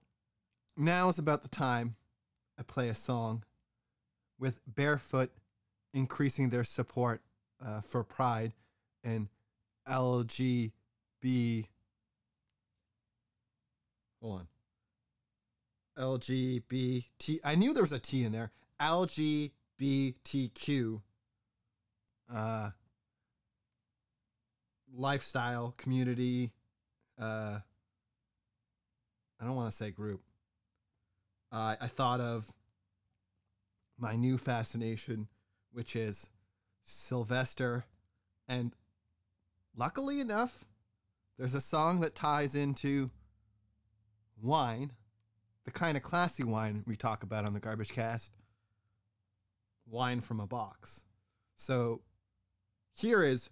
now 0.76 1.08
is 1.08 1.18
about 1.18 1.42
the 1.42 1.48
time 1.48 1.96
I 2.58 2.62
play 2.62 2.88
a 2.88 2.94
song 2.94 3.44
with 4.38 4.60
Barefoot 4.66 5.30
increasing 5.92 6.50
their 6.50 6.64
support 6.64 7.22
uh, 7.64 7.80
for 7.80 8.04
Pride 8.04 8.52
and 9.02 9.28
LGB. 9.88 10.72
Hold 14.24 14.46
on. 15.98 15.98
LGBT. 15.98 17.40
I 17.44 17.56
knew 17.56 17.74
there 17.74 17.82
was 17.82 17.92
a 17.92 17.98
T 17.98 18.24
in 18.24 18.32
there. 18.32 18.52
LGBTQ. 18.80 21.02
Uh, 22.32 22.70
lifestyle 24.96 25.74
community. 25.76 26.52
Uh, 27.20 27.58
I 29.38 29.44
don't 29.44 29.56
want 29.56 29.70
to 29.70 29.76
say 29.76 29.90
group. 29.90 30.22
Uh, 31.52 31.76
I 31.78 31.86
thought 31.86 32.20
of 32.20 32.50
my 33.98 34.16
new 34.16 34.38
fascination, 34.38 35.28
which 35.70 35.96
is 35.96 36.30
Sylvester. 36.82 37.84
And 38.48 38.72
luckily 39.76 40.20
enough, 40.20 40.64
there's 41.36 41.54
a 41.54 41.60
song 41.60 42.00
that 42.00 42.14
ties 42.14 42.54
into 42.54 43.10
wine, 44.40 44.92
the 45.64 45.70
kind 45.70 45.96
of 45.96 46.02
classy 46.02 46.44
wine 46.44 46.84
we 46.86 46.96
talk 46.96 47.22
about 47.22 47.44
on 47.44 47.54
the 47.54 47.60
Garbage 47.60 47.92
Cast 47.92 48.32
wine 49.86 50.20
from 50.20 50.40
a 50.40 50.46
box. 50.46 51.04
So 51.56 52.00
here 52.96 53.22
is 53.22 53.50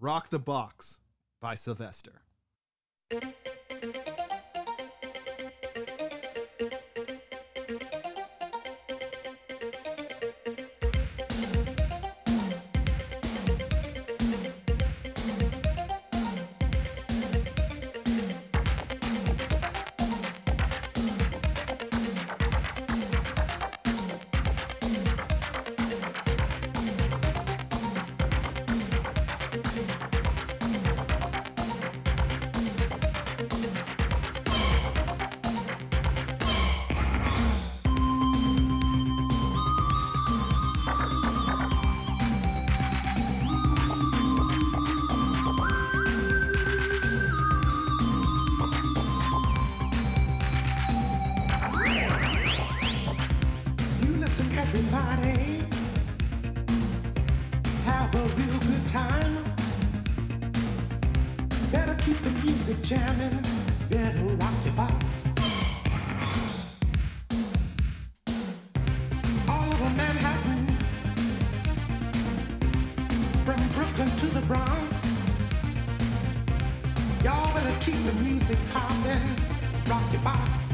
Rock 0.00 0.30
the 0.30 0.38
Box 0.38 1.00
by 1.40 1.54
Sylvester. 1.54 2.22
Bronx. 74.46 75.22
Y'all 77.22 77.54
better 77.54 77.74
keep 77.80 77.94
the 77.94 78.12
music 78.22 78.58
popping. 78.72 79.36
Rock 79.88 80.12
your 80.12 80.20
box. 80.20 80.73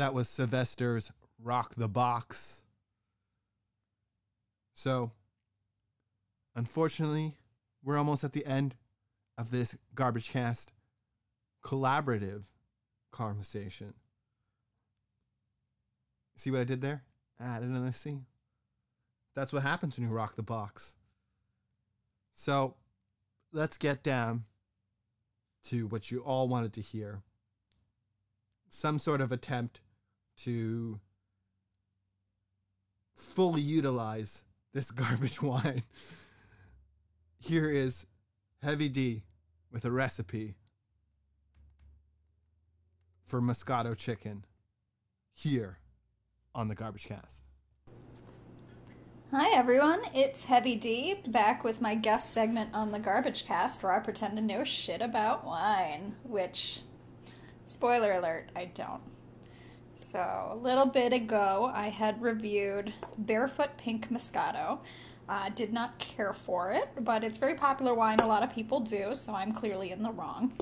That 0.00 0.14
was 0.14 0.30
Sylvester's 0.30 1.12
Rock 1.38 1.74
the 1.74 1.86
Box. 1.86 2.62
So, 4.72 5.12
unfortunately, 6.56 7.36
we're 7.84 7.98
almost 7.98 8.24
at 8.24 8.32
the 8.32 8.46
end 8.46 8.76
of 9.36 9.50
this 9.50 9.76
Garbage 9.94 10.30
Cast 10.30 10.72
collaborative 11.62 12.46
conversation. 13.12 13.92
See 16.34 16.50
what 16.50 16.62
I 16.62 16.64
did 16.64 16.80
there? 16.80 17.02
I 17.38 17.44
added 17.44 17.68
another 17.68 17.92
C. 17.92 18.20
That's 19.34 19.52
what 19.52 19.64
happens 19.64 19.98
when 19.98 20.08
you 20.08 20.14
rock 20.14 20.34
the 20.34 20.42
box. 20.42 20.96
So, 22.32 22.74
let's 23.52 23.76
get 23.76 24.02
down 24.02 24.44
to 25.64 25.88
what 25.88 26.10
you 26.10 26.20
all 26.20 26.48
wanted 26.48 26.72
to 26.72 26.80
hear 26.80 27.20
some 28.70 28.98
sort 28.98 29.20
of 29.20 29.30
attempt 29.30 29.82
to 30.44 31.00
fully 33.14 33.60
utilize 33.60 34.44
this 34.72 34.90
garbage 34.90 35.42
wine. 35.42 35.82
Here 37.38 37.70
is 37.70 38.06
Heavy 38.62 38.88
D 38.88 39.22
with 39.72 39.84
a 39.84 39.90
recipe 39.90 40.56
for 43.24 43.40
Moscato 43.40 43.96
chicken 43.96 44.44
here 45.32 45.78
on 46.54 46.68
the 46.68 46.74
Garbage 46.74 47.06
Cast. 47.06 47.44
Hi 49.30 49.56
everyone, 49.56 50.00
it's 50.12 50.42
Heavy 50.42 50.74
D 50.74 51.20
back 51.28 51.62
with 51.62 51.80
my 51.80 51.94
guest 51.94 52.32
segment 52.32 52.74
on 52.74 52.90
the 52.90 52.98
Garbage 52.98 53.46
Cast 53.46 53.82
where 53.82 53.92
I 53.92 54.00
pretend 54.00 54.36
to 54.36 54.42
know 54.42 54.64
shit 54.64 55.00
about 55.00 55.46
wine, 55.46 56.16
which, 56.24 56.80
spoiler 57.66 58.12
alert, 58.12 58.50
I 58.56 58.64
don't. 58.64 59.02
So, 60.00 60.48
a 60.50 60.56
little 60.56 60.86
bit 60.86 61.12
ago, 61.12 61.70
I 61.72 61.88
had 61.88 62.20
reviewed 62.20 62.92
Barefoot 63.18 63.76
Pink 63.76 64.10
Moscato. 64.10 64.78
Uh, 65.28 65.48
did 65.50 65.72
not 65.72 65.96
care 65.98 66.34
for 66.34 66.72
it, 66.72 66.88
but 67.00 67.22
it's 67.22 67.38
very 67.38 67.54
popular 67.54 67.94
wine. 67.94 68.18
A 68.18 68.26
lot 68.26 68.42
of 68.42 68.52
people 68.52 68.80
do, 68.80 69.14
so 69.14 69.32
I'm 69.32 69.52
clearly 69.52 69.92
in 69.92 70.02
the 70.02 70.10
wrong. 70.10 70.52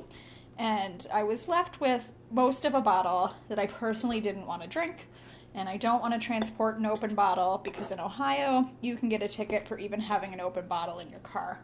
And 0.59 1.07
I 1.11 1.23
was 1.23 1.49
left 1.49 1.81
with 1.81 2.11
most 2.31 2.67
of 2.67 2.75
a 2.75 2.81
bottle 2.81 3.33
that 3.49 3.59
I 3.59 3.67
personally 3.67 4.21
didn't 4.21 4.47
want 4.47 4.61
to 4.61 4.69
drink. 4.69 5.07
And 5.55 5.69
I 5.69 5.79
don't 5.79 6.03
want 6.03 6.13
to 6.13 6.21
transport 6.21 6.77
an 6.79 6.85
open 6.85 7.15
bottle 7.15 7.63
because 7.65 7.91
in 7.91 8.01
Ohio, 8.01 8.69
you 8.83 8.97
can 8.97 9.09
get 9.09 9.23
a 9.23 9.29
ticket 9.29 9.67
for 9.67 9.79
even 9.79 10.01
having 10.01 10.35
an 10.35 10.41
open 10.41 10.69
bottle 10.69 10.99
in 10.99 11.09
your 11.09 11.21
car. 11.21 11.61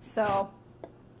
So, 0.00 0.48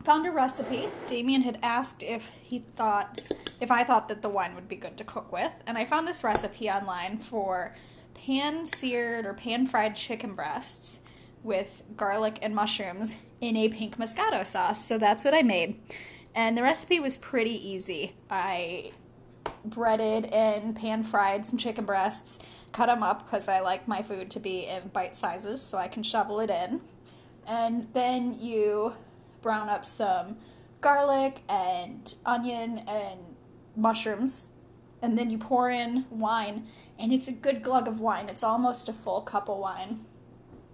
found 0.04 0.26
a 0.26 0.30
recipe. 0.30 0.88
Damien 1.06 1.42
had 1.42 1.58
asked 1.62 2.02
if 2.02 2.30
he 2.42 2.60
thought, 2.60 3.20
if 3.60 3.70
I 3.70 3.84
thought 3.84 4.08
that 4.08 4.22
the 4.22 4.28
wine 4.28 4.54
would 4.54 4.68
be 4.68 4.76
good 4.76 4.96
to 4.98 5.04
cook 5.04 5.32
with. 5.32 5.52
And 5.66 5.76
I 5.76 5.84
found 5.84 6.06
this 6.06 6.24
recipe 6.24 6.70
online 6.70 7.18
for 7.18 7.74
pan 8.14 8.66
seared 8.66 9.26
or 9.26 9.34
pan 9.34 9.66
fried 9.66 9.96
chicken 9.96 10.34
breasts 10.34 11.00
with 11.42 11.82
garlic 11.96 12.38
and 12.42 12.54
mushrooms 12.54 13.16
in 13.40 13.56
a 13.56 13.68
pink 13.68 13.96
moscato 13.96 14.46
sauce. 14.46 14.84
So 14.84 14.98
that's 14.98 15.24
what 15.24 15.34
I 15.34 15.42
made. 15.42 15.80
And 16.34 16.56
the 16.56 16.62
recipe 16.62 17.00
was 17.00 17.16
pretty 17.16 17.68
easy. 17.68 18.14
I 18.30 18.92
breaded 19.64 20.26
and 20.26 20.76
pan 20.76 21.02
fried 21.02 21.46
some 21.46 21.58
chicken 21.58 21.84
breasts, 21.84 22.38
cut 22.72 22.86
them 22.86 23.02
up 23.02 23.24
because 23.24 23.48
I 23.48 23.60
like 23.60 23.88
my 23.88 24.02
food 24.02 24.30
to 24.32 24.40
be 24.40 24.66
in 24.66 24.88
bite 24.88 25.16
sizes 25.16 25.62
so 25.62 25.78
I 25.78 25.88
can 25.88 26.02
shovel 26.02 26.40
it 26.40 26.50
in. 26.50 26.80
And 27.46 27.88
then 27.92 28.38
you 28.38 28.94
brown 29.40 29.68
up 29.68 29.86
some 29.86 30.36
garlic 30.80 31.42
and 31.48 32.14
onion 32.26 32.78
and 32.86 33.18
mushrooms. 33.78 34.46
And 35.00 35.16
then 35.16 35.30
you 35.30 35.38
pour 35.38 35.70
in 35.70 36.04
wine, 36.10 36.66
and 36.98 37.12
it's 37.12 37.28
a 37.28 37.32
good 37.32 37.62
glug 37.62 37.86
of 37.86 38.00
wine. 38.00 38.28
It's 38.28 38.42
almost 38.42 38.88
a 38.88 38.92
full 38.92 39.20
cup 39.20 39.48
of 39.48 39.58
wine. 39.58 40.04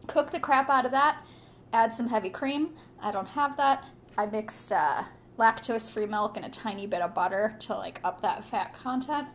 Cook 0.07 0.33
the 0.33 0.41
crap 0.41 0.71
out 0.71 0.87
of 0.87 0.93
that. 0.93 1.25
Add 1.73 1.93
some 1.93 2.09
heavy 2.09 2.31
cream. 2.31 2.71
I 3.01 3.13
don't 3.13 3.29
have 3.29 3.57
that. 3.59 3.85
I 4.17 4.27
mixed 4.27 4.73
uh, 4.73 5.05
lactose 5.39 5.93
free 5.93 6.07
milk 6.07 6.37
and 6.37 6.47
a 6.47 6.49
tiny 6.49 6.87
bit 6.87 7.03
of 7.03 7.15
butter 7.15 7.57
to 7.61 7.75
like 7.75 8.01
up 8.03 8.23
that 8.23 8.45
fat 8.45 8.73
content. 8.73 9.29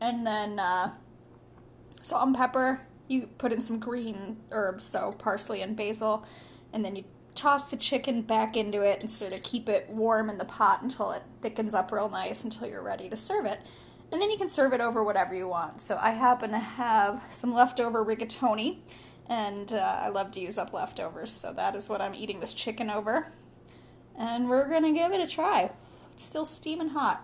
And 0.00 0.26
then 0.26 0.58
uh, 0.58 0.92
salt 2.00 2.26
and 2.26 2.36
pepper. 2.36 2.80
You 3.06 3.28
put 3.38 3.52
in 3.52 3.60
some 3.60 3.78
green 3.78 4.36
herbs, 4.50 4.84
so 4.84 5.12
parsley 5.18 5.62
and 5.62 5.74
basil, 5.74 6.26
and 6.74 6.84
then 6.84 6.94
you 6.94 7.04
toss 7.38 7.70
the 7.70 7.76
chicken 7.76 8.22
back 8.22 8.56
into 8.56 8.82
it 8.82 9.00
and 9.00 9.08
sort 9.08 9.32
of 9.32 9.42
keep 9.42 9.68
it 9.68 9.88
warm 9.88 10.28
in 10.28 10.38
the 10.38 10.44
pot 10.44 10.82
until 10.82 11.12
it 11.12 11.22
thickens 11.40 11.72
up 11.72 11.92
real 11.92 12.08
nice 12.08 12.42
until 12.42 12.68
you're 12.68 12.82
ready 12.82 13.08
to 13.08 13.16
serve 13.16 13.46
it. 13.46 13.60
And 14.10 14.20
then 14.20 14.30
you 14.30 14.36
can 14.36 14.48
serve 14.48 14.72
it 14.72 14.80
over 14.80 15.04
whatever 15.04 15.34
you 15.34 15.46
want. 15.46 15.80
So 15.80 15.96
I 16.00 16.10
happen 16.10 16.50
to 16.50 16.58
have 16.58 17.22
some 17.30 17.52
leftover 17.52 18.04
rigatoni, 18.04 18.78
and 19.28 19.72
uh, 19.72 20.00
I 20.02 20.08
love 20.08 20.32
to 20.32 20.40
use 20.40 20.58
up 20.58 20.72
leftovers, 20.72 21.30
so 21.30 21.52
that 21.52 21.76
is 21.76 21.88
what 21.88 22.00
I'm 22.00 22.14
eating 22.14 22.40
this 22.40 22.54
chicken 22.54 22.90
over. 22.90 23.32
And 24.18 24.48
we're 24.48 24.68
gonna 24.68 24.92
give 24.92 25.12
it 25.12 25.20
a 25.20 25.26
try. 25.26 25.70
It's 26.12 26.24
still 26.24 26.44
steaming 26.44 26.88
hot. 26.88 27.22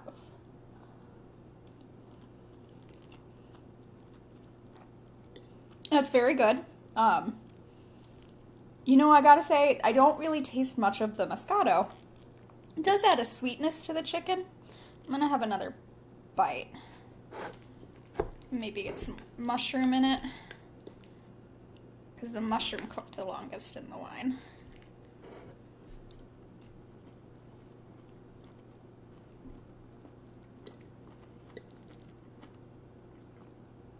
That's 5.90 6.10
very 6.10 6.34
good. 6.34 6.60
Um, 6.94 7.36
you 8.84 8.96
know, 8.96 9.10
I 9.10 9.22
gotta 9.22 9.42
say, 9.42 9.80
I 9.82 9.92
don't 9.92 10.18
really 10.18 10.42
taste 10.42 10.78
much 10.78 11.00
of 11.00 11.16
the 11.16 11.26
Moscato. 11.26 11.88
It 12.76 12.84
does 12.84 13.02
add 13.02 13.18
a 13.18 13.24
sweetness 13.24 13.86
to 13.86 13.92
the 13.92 14.02
chicken. 14.02 14.44
I'm 15.06 15.10
gonna 15.10 15.28
have 15.28 15.42
another 15.42 15.74
bite. 16.36 16.68
Maybe 18.50 18.82
get 18.82 18.98
some 18.98 19.16
mushroom 19.38 19.94
in 19.94 20.04
it. 20.04 20.20
Because 22.14 22.32
the 22.32 22.40
mushroom 22.40 22.86
cooked 22.88 23.16
the 23.16 23.24
longest 23.24 23.76
in 23.76 23.88
the 23.88 23.96
wine. 23.96 24.38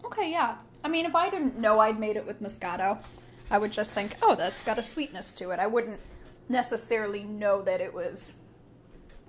Okay, 0.05 0.31
yeah. 0.31 0.57
I 0.85 0.89
mean, 0.89 1.07
if 1.07 1.15
I 1.15 1.31
didn't 1.31 1.59
know 1.59 1.81
I'd 1.81 1.99
made 1.99 2.17
it 2.17 2.27
with 2.27 2.43
Moscato, 2.43 3.03
I 3.51 3.59
would 3.59 3.73
just 3.73 3.93
think, 3.93 4.17
oh, 4.23 4.35
that's 4.35 4.63
got 4.63 4.79
a 4.79 4.83
sweetness 4.83 5.35
to 5.35 5.51
it. 5.51 5.59
I 5.59 5.67
wouldn't 5.67 6.01
necessarily 6.49 7.25
know 7.25 7.63
that 7.63 7.81
it 7.81 7.93
was 7.93 8.33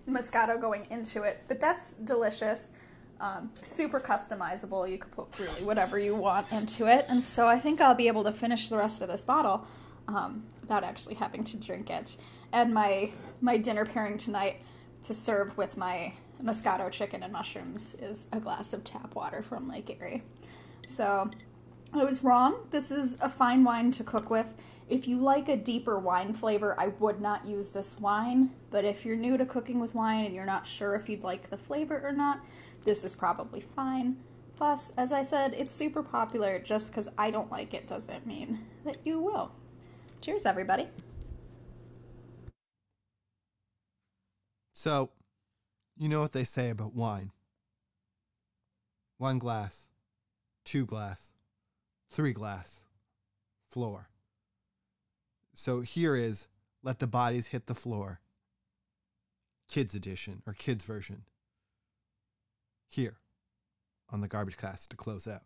Moscato 0.10 0.60
going 0.60 0.88
into 0.89 1.23
it, 1.23 1.43
but 1.47 1.60
that's 1.60 1.93
delicious. 1.95 2.71
Um, 3.19 3.49
super 3.62 3.99
customizable. 3.99 4.89
You 4.89 4.97
could 4.97 5.12
put 5.12 5.39
really 5.39 5.63
whatever 5.63 5.97
you 5.97 6.15
want 6.15 6.51
into 6.51 6.88
it, 6.88 7.06
and 7.08 7.23
so 7.23 7.47
I 7.47 7.58
think 7.58 7.80
I'll 7.80 7.95
be 7.95 8.08
able 8.08 8.23
to 8.23 8.34
finish 8.34 8.67
the 8.67 8.78
rest 8.78 9.01
of 9.01 9.08
this 9.08 9.23
bottle 9.23 9.65
um, 10.10 10.43
without 10.60 10.84
actually 10.84 11.15
having 11.15 11.43
to 11.45 11.58
drink 11.58 11.89
it. 11.89 12.17
And 12.51 12.73
my 12.73 13.12
my 13.41 13.58
dinner 13.58 13.86
pairing 13.86 14.17
tonight 14.17 14.58
to 15.04 15.13
serve 15.13 15.58
with 15.58 15.78
my 15.78 16.13
Moscato 16.43 16.91
chicken 16.91 17.23
and 17.23 17.32
mushrooms 17.32 17.95
is 18.01 18.28
a 18.34 18.39
glass 18.39 18.73
of 18.73 18.84
tap 18.84 19.15
water 19.15 19.43
from 19.43 19.69
Lake 19.69 19.97
Erie. 19.97 20.23
So 20.88 21.30
I 21.96 22.04
was 22.04 22.26
wrong. 22.26 22.68
This 22.72 22.92
is 22.92 23.18
a 23.22 23.30
fine 23.30 23.64
wine 23.64 23.90
to 23.92 24.04
cook 24.04 24.30
with. 24.30 24.54
If 24.90 25.08
you 25.08 25.18
like 25.18 25.48
a 25.48 25.56
deeper 25.56 25.98
wine 25.98 26.34
flavor, 26.34 26.76
I 26.78 26.88
would 27.00 27.22
not 27.22 27.46
use 27.46 27.70
this 27.70 27.98
wine. 28.00 28.52
But 28.70 28.84
if 28.84 29.06
you're 29.06 29.16
new 29.16 29.38
to 29.38 29.46
cooking 29.46 29.80
with 29.80 29.96
wine 29.96 30.26
and 30.26 30.36
you're 30.36 30.46
not 30.46 30.68
sure 30.68 30.96
if 30.96 31.08
you'd 31.08 31.24
like 31.24 31.50
the 31.50 31.58
flavor 31.58 32.02
or 32.06 32.12
not, 32.12 32.42
this 32.84 33.06
is 33.06 33.16
probably 33.16 33.62
fine. 33.62 34.18
Plus, 34.58 34.92
as 34.98 35.14
I 35.14 35.24
said, 35.24 35.54
it's 35.54 35.74
super 35.74 36.04
popular. 36.04 36.60
Just 36.60 36.92
because 36.92 37.08
I 37.18 37.32
don't 37.32 37.52
like 37.52 37.74
it 37.74 37.88
doesn't 37.88 38.28
mean 38.28 38.66
that 38.84 38.98
you 39.06 39.20
will. 39.20 39.52
Cheers, 40.20 40.46
everybody. 40.46 40.90
So, 44.74 45.12
you 45.98 46.10
know 46.10 46.20
what 46.20 46.34
they 46.34 46.44
say 46.44 46.70
about 46.70 46.94
wine 46.94 47.32
one 49.18 49.40
glass, 49.40 49.88
two 50.66 50.86
glass, 50.86 51.32
three 52.15 52.32
glass, 52.32 52.86
floor. 53.69 54.08
So 55.54 55.82
here 55.82 56.15
is 56.15 56.47
Let 56.82 56.99
the 56.99 57.08
Bodies 57.08 57.47
Hit 57.47 57.65
the 57.65 57.75
Floor, 57.75 58.21
kids 59.69 59.93
edition 59.93 60.41
or 60.47 60.54
kids 60.54 60.86
version. 60.86 61.23
Here 62.88 63.17
on 64.10 64.21
the 64.21 64.30
garbage 64.30 64.56
cast 64.56 64.91
to 64.91 64.95
close 64.95 65.28
out. 65.28 65.41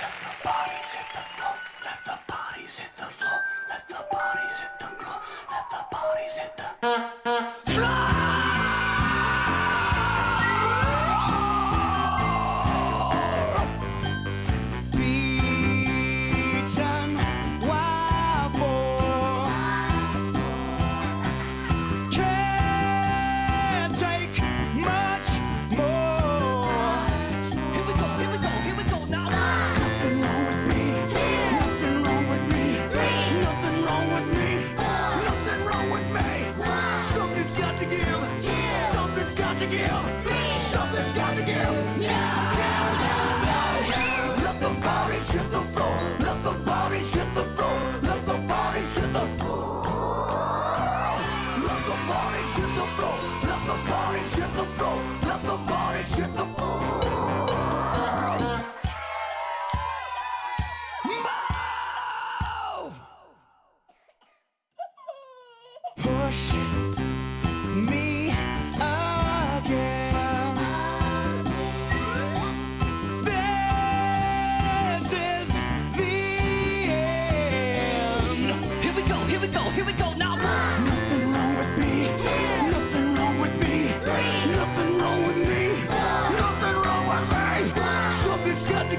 Let 0.00 0.14
the 0.22 0.32
bodies 0.42 0.94
hit 0.94 1.12
the 1.12 1.20
floor. 1.36 1.56
Let 1.84 2.04
the 2.06 2.18
bodies 2.32 2.78
hit 2.78 2.96
the 2.96 3.04
floor. 3.04 3.40
Let 3.68 3.88
the 3.90 4.06
bodies 4.10 4.58
hit 4.58 4.80
the 4.80 4.86
floor. 4.86 5.20
Let 5.50 5.70
the 5.70 5.84
bodies 5.92 6.38
hit 6.38 6.56
the 6.56 7.55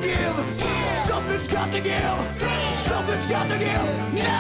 to 0.02 0.08
give. 0.08 0.18
Something's 1.06 1.48
got 1.48 1.72
to 1.72 1.80
give. 1.82 2.18
Something's 2.80 3.28
got 3.28 3.50
to 3.50 3.58
give. 3.58 4.14
No! 4.14 4.32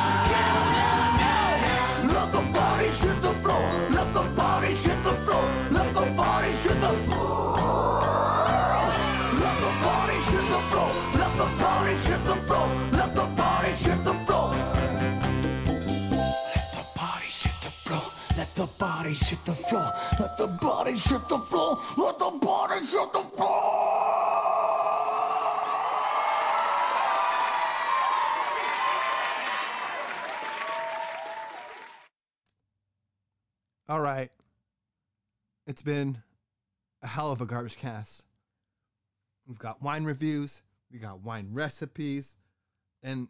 Let 2.13 2.31
the 2.31 2.41
bodies 2.53 3.01
hit 3.01 3.21
the 3.21 3.33
floor. 3.43 3.69
Let 3.89 4.13
the 4.13 4.23
bodies 4.35 4.85
hit 4.85 5.03
the 5.03 5.13
floor. 5.25 5.43
Let 5.71 5.93
the 5.93 6.05
bodies 6.15 6.63
hit 6.63 6.81
the 6.81 6.93
floor. 7.05 7.55
Let 9.41 9.57
the 9.59 9.71
bodies 9.83 10.29
hit 10.29 10.47
the 10.49 10.61
floor. 10.69 10.91
Let 11.19 11.33
the 11.37 11.47
bodies 11.63 12.05
hit 12.05 12.23
the 12.23 12.35
floor. 12.45 12.69
Let 12.91 13.15
the 13.15 13.25
bodies 13.35 13.85
hit 13.85 14.03
the 14.03 14.13
floor. 14.25 14.51
Let 16.57 16.71
the 16.73 16.87
bodies 16.95 17.43
hit 17.43 17.63
the 17.63 17.71
floor. 17.71 18.11
Let 18.37 18.55
the 18.55 18.67
bodies 18.77 19.29
hit 19.29 19.45
the 19.45 19.53
floor. 19.53 19.91
Let 20.19 20.37
the 20.37 20.47
bodies 20.47 21.05
hit 21.05 21.29
the 21.29 21.39
floor. 21.39 21.79
Let 21.97 22.19
the 22.19 22.31
bodies 22.31 22.93
hit 22.93 23.13
the 23.13 23.23
floor. 23.35 23.86
All 33.89 34.01
right. 34.01 34.29
It's 35.65 35.81
been 35.81 36.17
a 37.01 37.07
hell 37.07 37.31
of 37.31 37.41
a 37.41 37.45
garbage 37.45 37.77
cast. 37.77 38.25
We've 39.47 39.59
got 39.59 39.81
wine 39.81 40.03
reviews, 40.03 40.61
we 40.91 40.99
got 40.99 41.21
wine 41.21 41.49
recipes, 41.53 42.35
and 43.01 43.29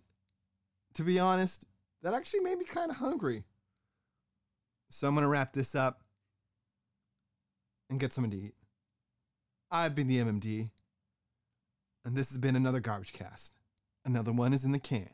to 0.96 1.04
be 1.04 1.20
honest, 1.20 1.64
that 2.02 2.16
actually 2.16 2.40
made 2.40 2.58
me 2.58 2.66
kind 2.66 2.90
of 2.90 2.98
hungry. 2.98 3.44
So 4.90 5.08
I'm 5.08 5.14
going 5.14 5.24
to 5.24 5.30
wrap 5.30 5.52
this 5.54 5.76
up 5.76 6.02
and 7.90 8.00
get 8.00 8.14
something 8.14 8.32
to 8.32 8.38
eat. 8.38 8.56
I've 9.70 9.94
been 9.94 10.08
the 10.08 10.20
MMD, 10.20 10.72
and 12.04 12.16
this 12.16 12.30
has 12.30 12.40
been 12.40 12.56
another 12.56 12.80
garbage 12.80 13.14
cast. 13.14 13.54
Another 14.06 14.32
one 14.32 14.54
is 14.54 14.64
in 14.64 14.72
the 14.72 14.80
can. 14.80 15.10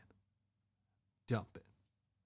Dump 1.28 1.48
it. 1.56 1.63